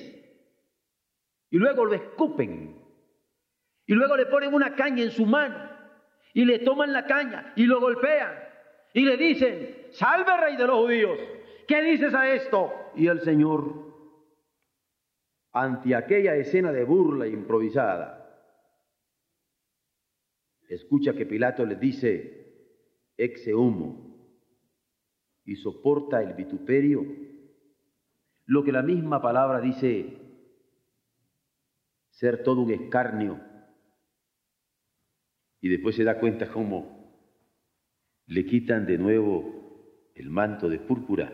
y 1.51 1.59
luego 1.59 1.85
lo 1.85 1.95
escupen 1.95 2.82
y 3.93 3.95
luego 3.95 4.17
le 4.17 4.25
ponen 4.25 4.55
una 4.55 4.75
caña 4.75 5.03
en 5.03 5.11
su 5.11 5.27
mano 5.27 5.69
y 6.33 6.47
le 6.47 6.61
toman 6.61 6.95
la 6.95 7.05
caña 7.05 7.53
y 7.57 7.67
lo 7.67 7.79
golpean 7.79 8.33
y 8.95 9.03
le 9.03 9.19
dicen, 9.19 9.89
salve 9.91 10.35
rey 10.35 10.57
de 10.57 10.67
los 10.67 10.79
judíos, 10.79 11.19
¿qué 11.69 11.83
dices 11.83 12.15
a 12.15 12.33
esto? 12.33 12.73
Y 12.97 13.09
el 13.09 13.21
Señor, 13.21 13.93
ante 15.53 15.95
aquella 15.95 16.35
escena 16.37 16.73
de 16.73 16.85
burla 16.85 17.27
improvisada, 17.27 18.35
escucha 20.71 21.13
que 21.13 21.27
Pilato 21.27 21.67
le 21.67 21.77
dice, 21.77 22.71
exe 23.19 23.55
humo, 23.55 24.41
y 25.45 25.57
soporta 25.57 26.23
el 26.23 26.33
vituperio, 26.33 27.05
lo 28.47 28.65
que 28.65 28.73
la 28.73 28.83
misma 28.83 29.21
palabra 29.21 29.61
dice 29.61 30.17
ser 32.09 32.43
todo 32.43 32.63
un 32.63 32.71
escarnio, 32.71 33.52
y 35.63 35.69
después 35.69 35.95
se 35.95 36.05
da 36.05 36.19
cuenta 36.19 36.51
cómo 36.51 37.17
le 38.27 38.45
quitan 38.45 38.85
de 38.85 38.99
nuevo 38.99 40.11
el 40.15 40.29
manto 40.29 40.69
de 40.69 40.81
púrpura 40.81 41.33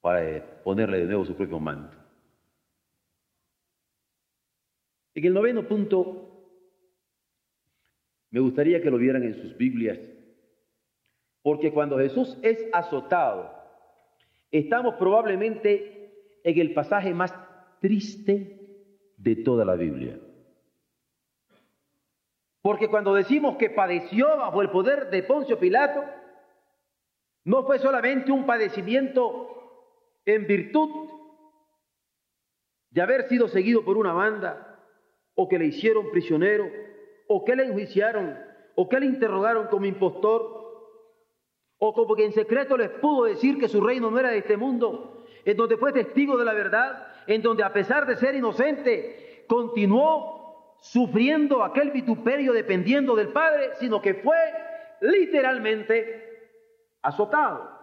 para 0.00 0.62
ponerle 0.64 1.00
de 1.00 1.04
nuevo 1.04 1.26
su 1.26 1.36
propio 1.36 1.60
manto. 1.60 1.96
En 5.14 5.24
el 5.24 5.34
noveno 5.34 5.68
punto 5.68 6.24
me 8.30 8.40
gustaría 8.40 8.80
que 8.80 8.90
lo 8.90 8.96
vieran 8.96 9.22
en 9.22 9.34
sus 9.34 9.56
Biblias, 9.56 9.98
porque 11.42 11.72
cuando 11.72 11.98
Jesús 11.98 12.38
es 12.42 12.68
azotado, 12.72 13.52
estamos 14.50 14.94
probablemente 14.94 16.40
en 16.42 16.58
el 16.58 16.72
pasaje 16.72 17.12
más 17.12 17.34
triste 17.80 18.60
de 19.18 19.36
toda 19.36 19.66
la 19.66 19.74
Biblia. 19.74 20.18
Porque 22.68 22.88
cuando 22.88 23.14
decimos 23.14 23.56
que 23.56 23.70
padeció 23.70 24.26
bajo 24.36 24.60
el 24.60 24.68
poder 24.68 25.08
de 25.08 25.22
Poncio 25.22 25.58
Pilato, 25.58 26.04
no 27.44 27.64
fue 27.64 27.78
solamente 27.78 28.30
un 28.30 28.44
padecimiento 28.44 29.48
en 30.26 30.46
virtud 30.46 31.08
de 32.90 33.00
haber 33.00 33.26
sido 33.26 33.48
seguido 33.48 33.82
por 33.86 33.96
una 33.96 34.12
banda 34.12 34.84
o 35.34 35.48
que 35.48 35.58
le 35.58 35.64
hicieron 35.64 36.10
prisionero 36.10 36.66
o 37.26 37.42
que 37.42 37.56
le 37.56 37.64
enjuiciaron, 37.64 38.38
o 38.74 38.86
que 38.86 39.00
le 39.00 39.06
interrogaron 39.06 39.68
como 39.68 39.86
impostor, 39.86 40.42
o 41.78 41.94
como 41.94 42.14
que 42.14 42.26
en 42.26 42.34
secreto 42.34 42.76
les 42.76 42.90
pudo 42.90 43.24
decir 43.24 43.58
que 43.58 43.68
su 43.68 43.80
reino 43.80 44.10
no 44.10 44.20
era 44.20 44.28
de 44.28 44.40
este 44.40 44.58
mundo, 44.58 45.24
en 45.42 45.56
donde 45.56 45.78
fue 45.78 45.94
testigo 45.94 46.36
de 46.36 46.44
la 46.44 46.52
verdad, 46.52 47.06
en 47.26 47.40
donde 47.40 47.62
a 47.62 47.72
pesar 47.72 48.06
de 48.06 48.16
ser 48.16 48.34
inocente, 48.34 49.46
continuó 49.48 50.37
sufriendo 50.80 51.62
aquel 51.62 51.90
vituperio 51.90 52.52
dependiendo 52.52 53.14
del 53.16 53.28
Padre, 53.28 53.74
sino 53.74 54.00
que 54.00 54.14
fue 54.14 54.36
literalmente 55.00 56.50
azotado 57.02 57.76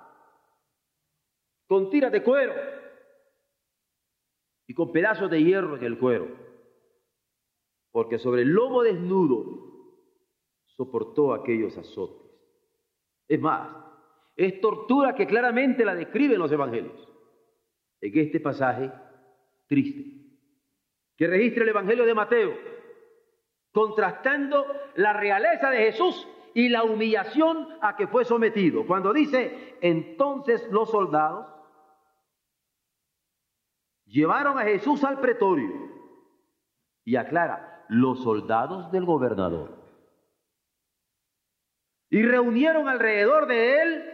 con 1.68 1.90
tiras 1.90 2.12
de 2.12 2.24
cuero 2.24 2.54
y 4.68 4.74
con 4.74 4.92
pedazos 4.92 5.30
de 5.30 5.44
hierro 5.44 5.78
en 5.78 5.84
el 5.84 5.98
cuero 5.98 6.46
porque 7.96 8.20
sobre 8.20 8.42
el 8.42 8.50
lomo 8.50 8.84
desnudo 8.84 9.46
soportó 10.66 11.34
aquellos 11.34 11.78
azotes. 11.78 12.30
Es 13.26 13.40
más, 13.40 13.74
es 14.36 14.60
tortura 14.60 15.16
que 15.16 15.26
claramente 15.26 15.86
la 15.86 15.96
describen 15.96 16.38
los 16.38 16.52
evangelios. 16.52 17.08
En 18.02 18.20
este 18.20 18.42
pasaje 18.42 18.92
triste, 19.68 20.12
que 21.16 21.26
registra 21.26 21.64
el 21.64 21.70
Evangelio 21.70 22.06
de 22.06 22.14
Mateo, 22.14 22.54
contrastando 23.76 24.66
la 24.96 25.12
realeza 25.12 25.70
de 25.70 25.92
Jesús 25.92 26.26
y 26.54 26.70
la 26.70 26.86
humillación 26.86 27.68
a 27.82 27.98
que 27.98 28.08
fue 28.08 28.24
sometido. 28.24 28.88
Cuando 28.88 29.12
dice, 29.12 29.78
entonces 29.82 30.66
los 30.72 30.90
soldados 30.90 31.46
llevaron 34.06 34.58
a 34.58 34.62
Jesús 34.62 35.04
al 35.04 35.20
pretorio 35.20 35.70
y 37.04 37.18
aclara, 37.18 37.86
los 37.90 38.24
soldados 38.24 38.90
del 38.94 39.04
gobernador. 39.04 39.78
Y 42.10 42.24
reunieron 42.24 42.88
alrededor 42.88 43.46
de 43.46 43.82
él 43.82 44.10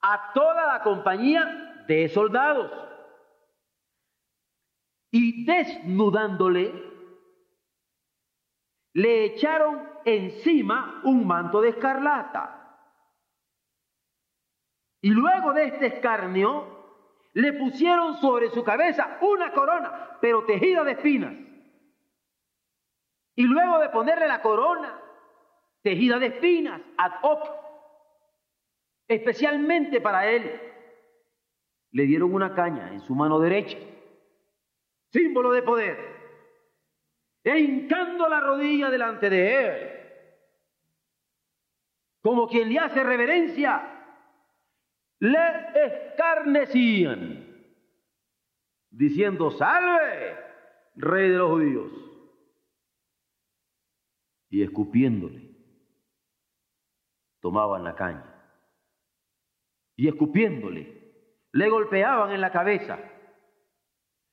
a 0.00 0.32
toda 0.32 0.66
la 0.66 0.82
compañía 0.82 1.84
de 1.86 2.08
soldados. 2.08 2.72
Y 5.10 5.44
desnudándole, 5.44 6.95
le 8.96 9.26
echaron 9.26 9.86
encima 10.06 11.02
un 11.04 11.26
manto 11.26 11.60
de 11.60 11.68
escarlata. 11.68 12.78
Y 15.02 15.10
luego 15.10 15.52
de 15.52 15.66
este 15.66 15.86
escarnio, 15.88 16.64
le 17.34 17.52
pusieron 17.52 18.16
sobre 18.16 18.48
su 18.48 18.64
cabeza 18.64 19.18
una 19.20 19.52
corona, 19.52 20.16
pero 20.22 20.46
tejida 20.46 20.82
de 20.82 20.92
espinas. 20.92 21.34
Y 23.34 23.42
luego 23.42 23.80
de 23.80 23.90
ponerle 23.90 24.26
la 24.28 24.40
corona 24.40 24.98
tejida 25.82 26.18
de 26.18 26.28
espinas, 26.28 26.80
ad 26.96 27.12
hoc, 27.20 27.50
especialmente 29.08 30.00
para 30.00 30.26
él, 30.30 30.58
le 31.90 32.04
dieron 32.04 32.32
una 32.32 32.54
caña 32.54 32.94
en 32.94 33.00
su 33.00 33.14
mano 33.14 33.40
derecha, 33.40 33.76
símbolo 35.12 35.52
de 35.52 35.62
poder, 35.62 36.15
e 37.46 37.60
hincando 37.60 38.28
la 38.28 38.40
rodilla 38.40 38.90
delante 38.90 39.30
de 39.30 39.66
él, 39.66 39.90
como 42.20 42.48
quien 42.48 42.68
le 42.68 42.80
hace 42.80 43.04
reverencia, 43.04 43.88
le 45.20 45.38
escarnecían, 45.86 47.64
diciendo, 48.90 49.52
salve, 49.52 50.36
rey 50.96 51.30
de 51.30 51.36
los 51.36 51.50
judíos, 51.52 51.92
y 54.50 54.64
escupiéndole, 54.64 55.48
tomaban 57.38 57.84
la 57.84 57.94
caña, 57.94 58.26
y 59.94 60.08
escupiéndole, 60.08 61.12
le 61.52 61.68
golpeaban 61.68 62.32
en 62.32 62.40
la 62.40 62.50
cabeza, 62.50 62.98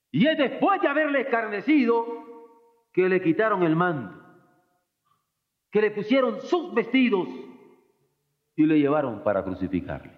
y 0.10 0.26
es 0.26 0.36
después 0.36 0.82
de 0.82 0.88
haberle 0.88 1.22
escarnecido 1.22 2.33
que 2.94 3.10
le 3.10 3.22
quitaron 3.22 3.64
el 3.64 3.76
mando, 3.76 4.14
que 5.72 5.82
le 5.82 5.92
pusieron 5.92 6.40
sus 6.42 6.74
vestidos 6.74 7.28
y 8.56 8.66
le 8.66 8.80
llevaron 8.80 9.24
para 9.24 9.44
crucificarle. 9.44 10.12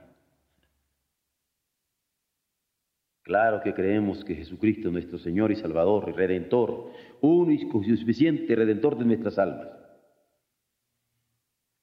Claro 3.21 3.61
que 3.63 3.73
creemos 3.73 4.23
que 4.23 4.35
Jesucristo, 4.35 4.91
nuestro 4.91 5.17
Señor 5.17 5.51
y 5.51 5.55
Salvador 5.55 6.09
y 6.09 6.11
Redentor, 6.11 6.91
único 7.21 7.81
y 7.81 7.97
suficiente 7.97 8.55
Redentor 8.55 8.97
de 8.97 9.05
nuestras 9.05 9.39
almas, 9.39 9.69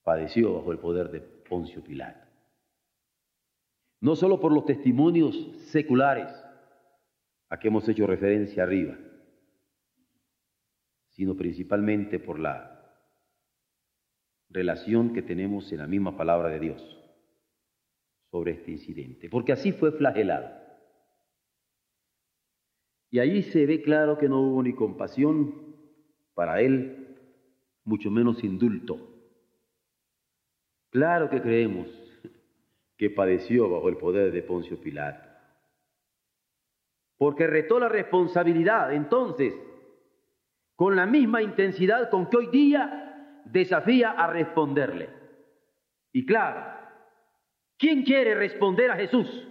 padeció 0.04 0.54
bajo 0.54 0.70
el 0.70 0.78
poder 0.78 1.10
de 1.10 1.20
Poncio 1.20 1.82
Pilato. 1.82 2.28
No 4.00 4.14
solo 4.14 4.38
por 4.38 4.52
los 4.52 4.66
testimonios 4.66 5.34
seculares 5.70 6.28
a 7.48 7.58
que 7.58 7.68
hemos 7.68 7.88
hecho 7.88 8.06
referencia 8.06 8.62
arriba, 8.62 8.96
sino 11.12 11.36
principalmente 11.36 12.18
por 12.18 12.38
la 12.38 12.68
relación 14.50 15.12
que 15.12 15.22
tenemos 15.22 15.72
en 15.72 15.78
la 15.78 15.86
misma 15.86 16.16
palabra 16.16 16.48
de 16.48 16.60
Dios 16.60 16.98
sobre 18.30 18.52
este 18.52 18.72
incidente, 18.72 19.28
porque 19.28 19.52
así 19.52 19.72
fue 19.72 19.92
flagelado. 19.92 20.50
Y 23.10 23.18
allí 23.18 23.42
se 23.42 23.66
ve 23.66 23.82
claro 23.82 24.16
que 24.18 24.28
no 24.28 24.40
hubo 24.40 24.62
ni 24.62 24.74
compasión 24.74 25.76
para 26.34 26.62
él, 26.62 27.18
mucho 27.84 28.10
menos 28.10 28.42
indulto. 28.42 29.12
Claro 30.88 31.28
que 31.28 31.42
creemos 31.42 31.88
que 32.96 33.10
padeció 33.10 33.68
bajo 33.68 33.88
el 33.90 33.98
poder 33.98 34.32
de 34.32 34.42
Poncio 34.42 34.80
Pilato. 34.80 35.28
Porque 37.18 37.46
retó 37.46 37.78
la 37.78 37.88
responsabilidad 37.88 38.94
entonces 38.94 39.54
con 40.74 40.96
la 40.96 41.06
misma 41.06 41.42
intensidad 41.42 42.10
con 42.10 42.28
que 42.28 42.36
hoy 42.36 42.46
día 42.48 43.40
desafía 43.44 44.12
a 44.12 44.26
responderle. 44.26 45.10
Y 46.12 46.26
claro, 46.26 46.78
¿quién 47.78 48.02
quiere 48.02 48.34
responder 48.34 48.90
a 48.90 48.96
Jesús? 48.96 49.48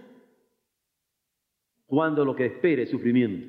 cuando 1.92 2.24
lo 2.24 2.34
que 2.34 2.46
espere 2.46 2.84
es 2.84 2.90
sufrimiento. 2.90 3.46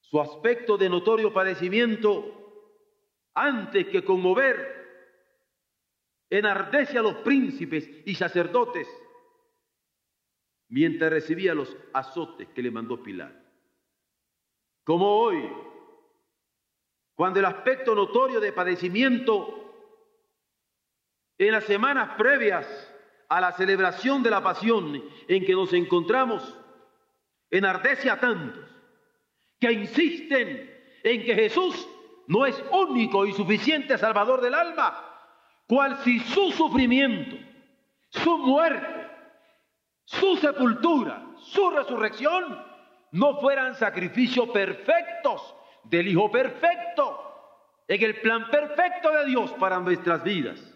Su 0.00 0.20
aspecto 0.20 0.76
de 0.76 0.90
notorio 0.90 1.32
padecimiento, 1.32 2.70
antes 3.32 3.86
que 3.86 4.04
conmover, 4.04 4.54
enardece 6.28 6.98
a 6.98 7.02
los 7.02 7.14
príncipes 7.20 7.88
y 8.04 8.14
sacerdotes 8.14 8.86
mientras 10.68 11.10
recibía 11.10 11.54
los 11.54 11.74
azotes 11.94 12.46
que 12.48 12.60
le 12.60 12.72
mandó 12.72 13.02
Pilar. 13.02 13.47
Como 14.88 15.18
hoy, 15.18 15.46
cuando 17.14 17.40
el 17.40 17.44
aspecto 17.44 17.94
notorio 17.94 18.40
de 18.40 18.54
padecimiento 18.54 19.54
en 21.36 21.52
las 21.52 21.64
semanas 21.64 22.16
previas 22.16 22.66
a 23.28 23.38
la 23.38 23.52
celebración 23.52 24.22
de 24.22 24.30
la 24.30 24.42
pasión 24.42 25.04
en 25.28 25.44
que 25.44 25.52
nos 25.52 25.74
encontramos, 25.74 26.58
enardece 27.50 28.08
a 28.08 28.18
tantos 28.18 28.64
que 29.60 29.72
insisten 29.72 30.74
en 31.04 31.22
que 31.22 31.34
Jesús 31.34 31.86
no 32.26 32.46
es 32.46 32.58
único 32.72 33.26
y 33.26 33.34
suficiente 33.34 33.98
Salvador 33.98 34.40
del 34.40 34.54
alma, 34.54 35.04
cual 35.66 35.98
si 35.98 36.18
su 36.20 36.50
sufrimiento, 36.52 37.36
su 38.08 38.38
muerte, 38.38 39.06
su 40.06 40.38
sepultura, 40.38 41.26
su 41.36 41.68
resurrección 41.68 42.67
no 43.12 43.40
fueran 43.40 43.74
sacrificios 43.74 44.48
perfectos 44.50 45.54
del 45.84 46.08
Hijo 46.08 46.30
perfecto, 46.30 47.24
en 47.86 48.02
el 48.02 48.20
plan 48.20 48.50
perfecto 48.50 49.10
de 49.12 49.26
Dios 49.26 49.52
para 49.52 49.80
nuestras 49.80 50.22
vidas 50.22 50.74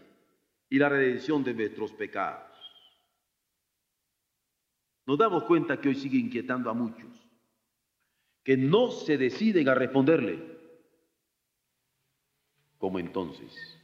y 0.69 0.79
la 0.79 0.89
redención 0.89 1.45
de 1.45 1.55
nuestros 1.55 1.93
pecados. 1.93 2.49
Nos 5.05 5.19
damos 5.19 5.45
cuenta 5.45 5.81
que 5.81 5.89
hoy 5.89 5.95
sigue 5.95 6.19
inquietando 6.19 6.71
a 6.71 6.75
muchos, 6.75 7.11
que 8.43 8.57
no 8.57 8.91
se 8.91 9.19
deciden 9.19 9.69
a 9.69 9.75
responderle 9.75 10.53
como 12.79 12.99
entonces. 12.99 13.79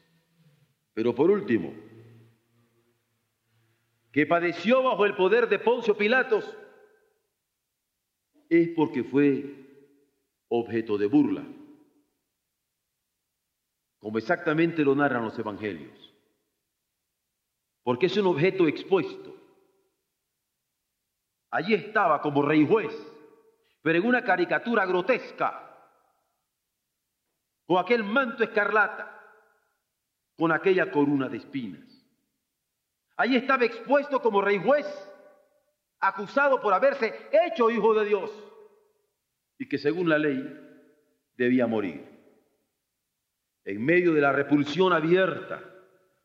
Pero 0.94 1.14
por 1.14 1.30
último, 1.30 1.72
que 4.11 4.26
padeció 4.26 4.82
bajo 4.82 5.05
el 5.05 5.14
poder 5.14 5.49
de 5.49 5.61
Poncio 5.61 5.96
Pilatos, 5.96 6.57
es 8.49 8.68
porque 8.70 9.05
fue 9.05 9.55
objeto 10.49 10.96
de 10.99 11.07
burla, 11.07 11.44
como 13.99 14.18
exactamente 14.18 14.82
lo 14.84 14.94
narran 14.94 15.24
los 15.24 15.38
evangelios 15.38 16.09
porque 17.88 18.05
es 18.05 18.16
un 18.18 18.26
objeto 18.26 18.68
expuesto. 18.68 19.34
Allí 21.51 21.72
estaba 21.72 22.20
como 22.20 22.42
rey 22.42 22.66
juez, 22.66 22.94
pero 23.80 23.99
en 23.99 24.07
una 24.07 24.22
caricatura 24.22 24.84
grotesca, 24.84 25.74
con 27.64 27.78
aquel 27.78 28.05
manto 28.05 28.44
escarlata, 28.44 29.18
con 30.36 30.53
aquella 30.53 30.90
corona 30.90 31.30
de 31.30 31.38
espinas. 31.38 32.07
Allí 33.16 33.36
estaba 33.36 33.64
expuesto 33.64 34.20
como 34.20 34.42
rey 34.42 34.62
juez, 34.62 34.86
acusado 36.01 36.61
por 36.61 36.72
haberse 36.74 37.28
hecho 37.32 37.70
hijo 37.70 37.94
de 37.94 38.05
Dios 38.07 38.30
y 39.59 39.68
que 39.68 39.78
según 39.78 40.09
la 40.09 40.18
ley 40.18 40.42
debía 41.36 41.66
morir. 41.66 42.05
En 43.64 43.84
medio 43.84 44.14
de 44.14 44.20
la 44.20 44.32
repulsión 44.32 44.92
abierta, 44.92 45.62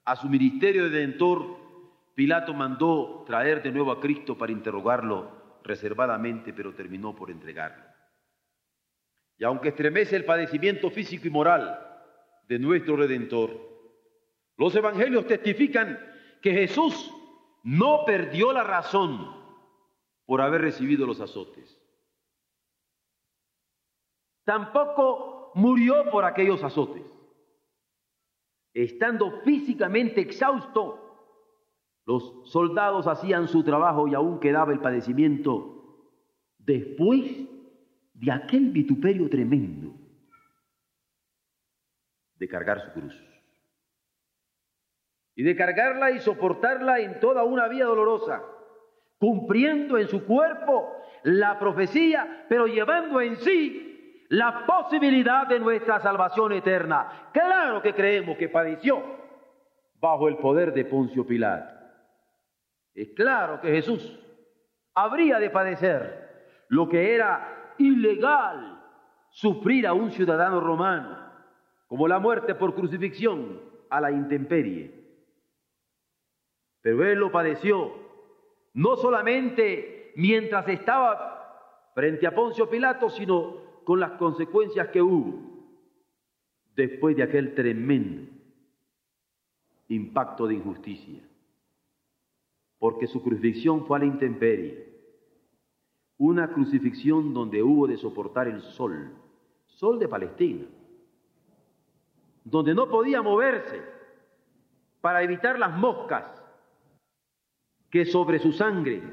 a 0.06 0.16
su 0.16 0.30
ministerio 0.30 0.84
de 0.84 0.90
Redentor, 0.90 1.58
Pilato 2.16 2.54
mandó 2.54 3.24
traer 3.26 3.64
de 3.64 3.72
nuevo 3.72 3.92
a 3.92 4.00
Cristo 4.00 4.38
para 4.38 4.52
interrogarlo 4.52 5.60
reservadamente, 5.64 6.54
pero 6.54 6.74
terminó 6.74 7.16
por 7.16 7.32
entregarlo. 7.32 7.84
Y 9.38 9.44
aunque 9.44 9.70
estremece 9.70 10.16
el 10.16 10.26
padecimiento 10.26 10.90
físico 10.92 11.28
y 11.28 11.32
moral 11.32 11.80
de 12.48 12.60
nuestro 12.60 12.96
Redentor, 12.96 13.52
los 14.58 14.76
evangelios 14.76 15.26
testifican 15.26 16.00
que 16.42 16.54
Jesús 16.54 17.12
no 17.64 18.04
perdió 18.06 18.54
la 18.54 18.64
razón 18.64 19.43
por 20.26 20.42
haber 20.42 20.62
recibido 20.62 21.06
los 21.06 21.20
azotes. 21.20 21.80
Tampoco 24.46 25.52
murió 25.56 26.10
por 26.12 26.26
aquellos 26.26 26.64
azotes 26.64 27.04
estando 28.74 29.42
físicamente 29.42 30.22
exhausto, 30.22 31.00
los 32.06 32.50
soldados 32.52 33.08
hacían 33.08 33.48
su 33.48 33.64
trabajo 33.64 34.08
y 34.08 34.16
aún 34.16 34.40
quedaba 34.40 34.74
el 34.74 34.80
padecimiento 34.80 36.10
después 36.58 37.24
de 38.14 38.32
aquel 38.32 38.72
vituperio 38.72 39.30
tremendo 39.30 39.94
de 42.36 42.48
cargar 42.48 42.82
su 42.82 42.92
cruz. 42.92 43.16
Y 45.36 45.44
de 45.44 45.56
cargarla 45.56 46.12
y 46.12 46.20
soportarla 46.20 47.00
en 47.00 47.20
toda 47.20 47.44
una 47.44 47.68
vida 47.68 47.86
dolorosa, 47.86 48.44
cumpliendo 49.18 49.98
en 49.98 50.08
su 50.08 50.26
cuerpo 50.26 50.98
la 51.24 51.58
profecía, 51.58 52.46
pero 52.50 52.68
llevando 52.68 53.22
en 53.22 53.38
sí 53.38 54.26
la 54.30 54.66
posibilidad 54.66 55.48
de 55.48 55.60
nuestra 55.60 56.00
salvación 56.00 56.54
eterna. 56.54 57.30
Claro 57.32 57.82
que 57.82 57.94
creemos 57.94 58.38
que 58.38 58.50
padeció 58.50 59.02
bajo 60.00 60.28
el 60.28 60.38
poder 60.38 60.74
de 60.74 60.86
Poncio 60.86 61.26
Pilato. 61.26 61.74
Es 62.94 63.10
claro 63.16 63.62
que 63.62 63.70
Jesús 63.70 64.20
habría 64.94 65.40
de 65.40 65.50
padecer 65.50 66.66
lo 66.68 66.90
que 66.90 67.16
era 67.16 67.74
ilegal 67.78 68.82
sufrir 69.30 69.88
a 69.88 69.94
un 69.94 70.12
ciudadano 70.12 70.60
romano, 70.60 71.18
como 71.88 72.08
la 72.08 72.20
muerte 72.20 72.54
por 72.56 72.76
crucifixión 72.76 73.62
a 73.90 74.02
la 74.02 74.12
intemperie. 74.12 75.04
Pero 76.82 77.06
él 77.06 77.20
lo 77.20 77.32
padeció, 77.32 77.94
no 78.74 78.96
solamente 78.98 80.14
mientras 80.16 80.68
estaba 80.68 81.92
frente 81.94 82.26
a 82.26 82.34
Poncio 82.34 82.70
Pilato, 82.70 83.10
sino 83.10 83.62
con 83.84 84.00
las 84.00 84.12
consecuencias 84.14 84.88
que 84.90 85.02
hubo 85.02 85.40
después 86.76 87.16
de 87.16 87.24
aquel 87.24 87.54
tremendo 87.54 88.32
impacto 89.90 90.48
de 90.48 90.56
injusticia. 90.56 91.22
Porque 92.80 93.08
su 93.08 93.22
crucifixión 93.22 93.86
fue 93.86 93.98
a 93.98 94.00
la 94.00 94.06
intemperie, 94.06 94.92
una 96.18 96.52
crucifixión 96.52 97.34
donde 97.34 97.62
hubo 97.62 97.88
de 97.88 97.98
soportar 97.98 98.48
el 98.48 98.62
sol, 98.62 99.14
sol 99.66 100.00
de 100.00 100.08
Palestina, 100.08 100.66
donde 102.44 102.74
no 102.74 102.90
podía 102.90 103.22
moverse 103.22 103.82
para 105.02 105.22
evitar 105.22 105.60
las 105.60 105.78
moscas 105.78 106.43
que 107.94 108.06
sobre 108.06 108.40
su 108.40 108.52
sangre 108.52 109.04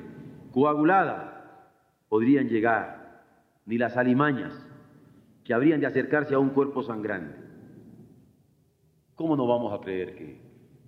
coagulada 0.52 1.68
podrían 2.08 2.48
llegar, 2.48 3.26
ni 3.66 3.76
las 3.76 3.94
alimañas 3.98 4.54
que 5.44 5.52
habrían 5.52 5.80
de 5.80 5.86
acercarse 5.86 6.34
a 6.34 6.38
un 6.38 6.48
cuerpo 6.48 6.82
sangrante. 6.82 7.38
¿Cómo 9.16 9.36
no 9.36 9.46
vamos 9.46 9.74
a 9.74 9.84
creer 9.84 10.14
que 10.14 10.40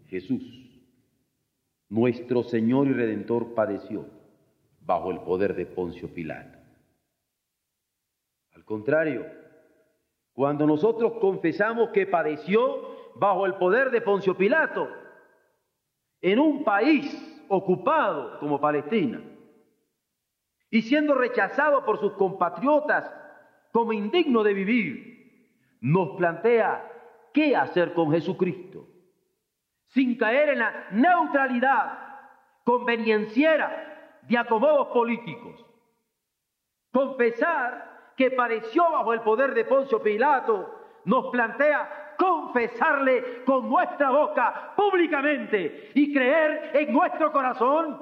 Jesús, 0.07 0.43
nuestro 1.91 2.43
Señor 2.45 2.87
y 2.87 2.95
Redentor, 2.95 3.53
padeció 3.53 4.07
bajo 4.81 5.11
el 5.11 5.21
poder 5.21 5.55
de 5.55 5.67
Poncio 5.67 6.09
Pilato? 6.15 6.59
Al 8.55 8.65
contrario, 8.65 9.27
cuando 10.33 10.67
nosotros 10.67 11.19
confesamos 11.21 11.91
que 11.91 12.07
padeció 12.07 13.13
bajo 13.17 13.45
el 13.45 13.57
poder 13.57 13.91
de 13.91 14.01
Poncio 14.01 14.35
Pilato, 14.35 14.89
en 16.23 16.39
un 16.39 16.65
país 16.65 17.29
ocupado 17.53 18.39
como 18.39 18.59
Palestina, 18.59 19.21
y 20.71 20.81
siendo 20.81 21.15
rechazado 21.15 21.85
por 21.85 21.99
sus 22.01 22.15
compatriotas 22.15 23.15
como 23.73 23.93
indigno 23.93 24.43
de 24.43 24.55
vivir, 24.55 25.79
nos 25.83 26.17
plantea 26.17 26.91
qué 27.35 27.55
hacer 27.55 27.93
con 27.93 28.11
Jesucristo, 28.11 28.87
sin 29.89 30.17
caer 30.17 30.49
en 30.49 30.61
la 30.61 30.87
neutralidad 30.93 31.99
convenienciera 32.65 34.21
de 34.23 34.39
acomodos 34.39 34.89
políticos. 34.89 35.63
Confesar 36.91 38.15
que 38.17 38.31
padeció 38.31 38.91
bajo 38.91 39.13
el 39.13 39.21
poder 39.21 39.53
de 39.53 39.67
Poncio 39.67 40.03
Pilato, 40.03 40.75
nos 41.05 41.27
plantea 41.27 42.02
confesarle 42.23 43.43
con 43.45 43.69
nuestra 43.69 44.11
boca 44.11 44.75
públicamente 44.77 45.91
y 45.93 46.15
creer 46.15 46.71
en 46.77 46.93
nuestro 46.93 47.33
corazón, 47.33 48.01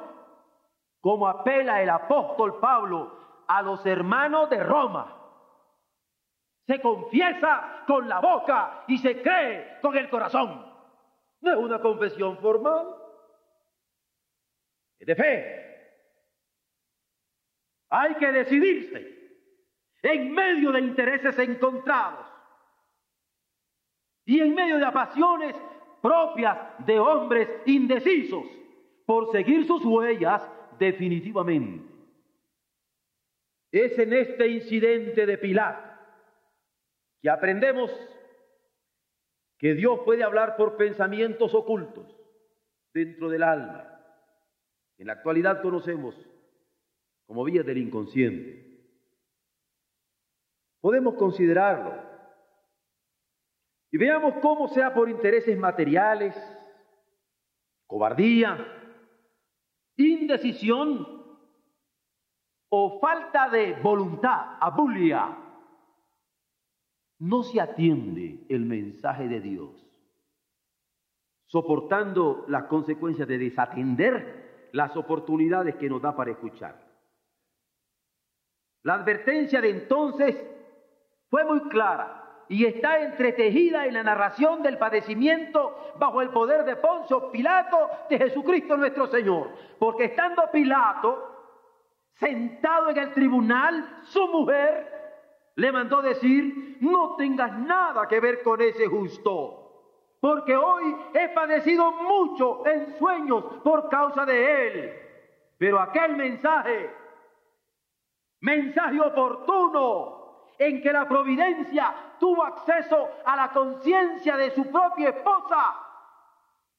como 1.01 1.27
apela 1.27 1.81
el 1.81 1.89
apóstol 1.89 2.61
Pablo 2.61 3.45
a 3.49 3.63
los 3.63 3.85
hermanos 3.87 4.51
de 4.51 4.63
Roma. 4.63 5.17
Se 6.67 6.83
confiesa 6.83 7.83
con 7.87 8.11
la 8.11 8.21
boca 8.21 8.85
y 8.89 8.99
se 8.99 9.23
cree 9.23 9.79
con 9.81 9.97
el 9.97 10.11
corazón. 10.11 10.71
No 11.41 11.53
es 11.53 11.57
una 11.57 11.81
confesión 11.81 12.37
formal, 12.41 12.95
es 14.99 15.07
de 15.07 15.17
fe. 15.17 15.67
Hay 17.89 18.17
que 18.17 18.31
decidirse 18.33 19.41
en 20.03 20.31
medio 20.35 20.73
de 20.73 20.81
intereses 20.81 21.39
encontrados 21.39 22.30
y 24.25 24.41
en 24.41 24.55
medio 24.55 24.79
de 24.79 24.93
pasiones 24.93 25.57
propias 26.03 26.59
de 26.87 26.99
hombres 26.99 27.49
indecisos 27.67 28.45
por 29.07 29.31
seguir 29.33 29.67
sus 29.67 29.85
huellas 29.85 30.49
definitivamente. 30.79 31.85
Es 33.73 33.99
en 33.99 34.13
este 34.13 34.49
incidente 34.49 35.27
de 35.27 35.39
Pilato 35.39 35.91
que 37.21 37.31
aprendemos 37.31 37.91
que 39.59 39.75
Dios 39.75 40.01
puede 40.05 40.25
hablar 40.25 40.57
por 40.57 40.77
pensamientos 40.77 41.55
ocultos 41.55 42.17
dentro 42.95 43.29
del 43.29 43.43
alma. 43.43 43.87
En 44.97 45.07
la 45.07 45.15
actualidad 45.15 45.63
conocemos 45.63 46.15
como 47.27 47.45
vía 47.45 47.63
del 47.63 47.79
inconsciente. 47.79 48.71
Podemos 50.81 51.15
considerarlo. 51.15 52.10
Y 53.91 53.99
veamos 53.99 54.35
cómo 54.41 54.69
sea 54.69 54.95
por 54.95 55.09
intereses 55.09 55.59
materiales, 55.59 56.35
cobardía, 57.87 58.57
indecisión 59.97 61.21
o 62.69 63.01
falta 63.01 63.49
de 63.49 63.75
voluntad, 63.83 64.57
abulia, 64.61 65.37
no 67.19 67.43
se 67.43 67.61
atiende 67.61 68.47
el 68.49 68.65
mensaje 68.65 69.27
de 69.29 69.41
Dios, 69.41 69.87
soportando 71.47 72.45
las 72.49 72.65
consecuencias 72.65 73.27
de 73.27 73.39
desatender 73.39 74.69
las 74.73 74.97
oportunidades 74.97 75.75
que 75.75 75.91
nos 75.91 76.01
da 76.01 76.15
para 76.15 76.31
escuchar. 76.31 76.89
La 78.85 78.95
advertencia 78.95 79.61
de 79.61 79.71
entonces 79.71 80.37
fue 81.29 81.45
muy 81.45 81.69
clara 81.69 82.20
y 82.51 82.67
está 82.67 83.01
entretejida 83.01 83.87
en 83.87 83.95
la 83.95 84.03
narración 84.03 84.61
del 84.61 84.77
padecimiento 84.77 85.93
bajo 86.01 86.21
el 86.21 86.31
poder 86.31 86.65
de 86.65 86.75
Poncio 86.75 87.31
Pilato 87.31 87.89
de 88.11 88.19
Jesucristo 88.19 88.77
nuestro 88.77 89.07
Señor. 89.07 89.51
Porque 89.79 90.07
estando 90.07 90.51
Pilato 90.51 91.29
sentado 92.15 92.91
en 92.91 92.99
el 92.99 93.13
tribunal, 93.13 94.01
su 94.03 94.27
mujer 94.27 95.53
le 95.55 95.71
mandó 95.71 96.03
decir, 96.03 96.79
no 96.81 97.15
tengas 97.15 97.57
nada 97.57 98.09
que 98.09 98.19
ver 98.19 98.43
con 98.43 98.61
ese 98.61 98.89
justo, 98.89 100.17
porque 100.19 100.57
hoy 100.57 100.97
he 101.15 101.29
padecido 101.29 101.93
mucho 101.93 102.67
en 102.67 102.99
sueños 102.99 103.45
por 103.63 103.89
causa 103.89 104.27
de 104.27 104.67
él. 104.67 104.93
Pero 105.57 105.79
aquel 105.79 106.17
mensaje, 106.17 106.91
mensaje 108.41 109.01
oportuno, 109.01 110.20
en 110.61 110.83
que 110.83 110.93
la 110.93 111.09
providencia 111.09 111.95
tuvo 112.19 112.45
acceso 112.45 113.09
a 113.25 113.35
la 113.35 113.49
conciencia 113.49 114.37
de 114.37 114.51
su 114.51 114.71
propia 114.71 115.09
esposa. 115.09 115.75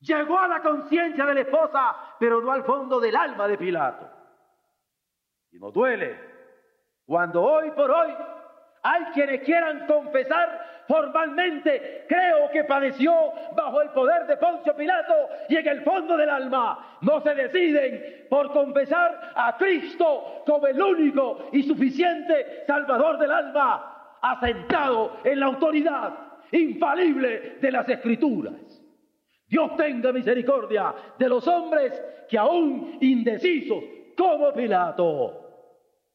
Llegó 0.01 0.37
a 0.39 0.47
la 0.47 0.61
conciencia 0.61 1.25
de 1.25 1.33
la 1.33 1.41
esposa, 1.41 1.95
pero 2.19 2.39
no 2.41 2.51
al 2.51 2.63
fondo 2.63 2.99
del 2.99 3.15
alma 3.15 3.47
de 3.47 3.57
Pilato. 3.57 4.07
Y 5.51 5.57
no 5.57 5.71
duele 5.71 6.31
cuando 7.07 7.41
hoy 7.41 7.71
por 7.71 7.89
hoy 7.89 8.15
hay 8.83 9.03
quienes 9.13 9.41
quieran 9.41 9.85
confesar 9.85 10.83
formalmente, 10.87 12.05
creo 12.07 12.49
que 12.51 12.63
padeció 12.63 13.13
bajo 13.55 13.81
el 13.81 13.89
poder 13.89 14.25
de 14.27 14.37
Poncio 14.37 14.75
Pilato 14.75 15.13
y 15.47 15.55
en 15.55 15.67
el 15.67 15.83
fondo 15.83 16.17
del 16.17 16.29
alma 16.29 16.97
no 17.01 17.21
se 17.21 17.33
deciden 17.35 18.25
por 18.29 18.51
confesar 18.51 19.31
a 19.35 19.55
Cristo 19.57 20.43
como 20.45 20.67
el 20.67 20.81
único 20.81 21.49
y 21.51 21.63
suficiente 21.63 22.63
Salvador 22.67 23.19
del 23.19 23.31
alma, 23.31 24.17
asentado 24.21 25.17
en 25.23 25.39
la 25.39 25.45
autoridad 25.45 26.13
infalible 26.51 27.57
de 27.61 27.71
las 27.71 27.87
Escrituras. 27.87 28.83
Dios 29.47 29.75
tenga 29.77 30.11
misericordia 30.11 30.93
de 31.17 31.29
los 31.29 31.47
hombres 31.47 32.01
que 32.29 32.37
aún 32.37 32.97
indecisos 33.01 33.83
como 34.17 34.51
Pilato 34.53 35.41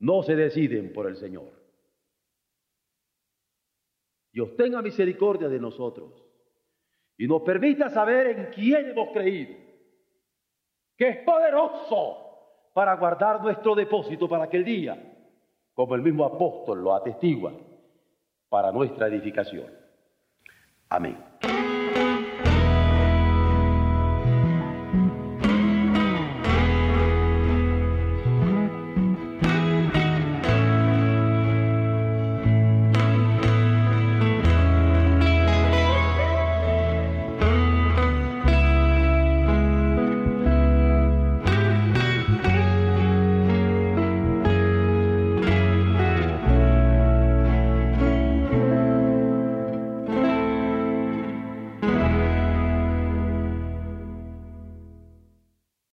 no 0.01 0.23
se 0.23 0.37
deciden 0.37 0.93
por 0.93 1.07
el 1.07 1.17
Señor. 1.17 1.66
Dios 4.37 4.55
tenga 4.55 4.83
misericordia 4.83 5.49
de 5.49 5.59
nosotros 5.59 6.13
y 7.17 7.27
nos 7.27 7.41
permita 7.41 7.89
saber 7.89 8.27
en 8.27 8.51
quién 8.55 8.91
hemos 8.91 9.09
creído, 9.11 9.57
que 10.95 11.09
es 11.09 11.17
poderoso 11.25 12.69
para 12.75 12.95
guardar 12.97 13.41
nuestro 13.41 13.75
depósito 13.75 14.29
para 14.29 14.45
aquel 14.45 14.63
día, 14.63 14.95
como 15.73 15.95
el 15.95 16.03
mismo 16.03 16.27
apóstol 16.27 16.85
lo 16.85 16.95
atestigua, 16.95 17.55
para 18.51 18.71
nuestra 18.73 19.07
edificación. 19.07 19.73
Amén. 20.91 21.17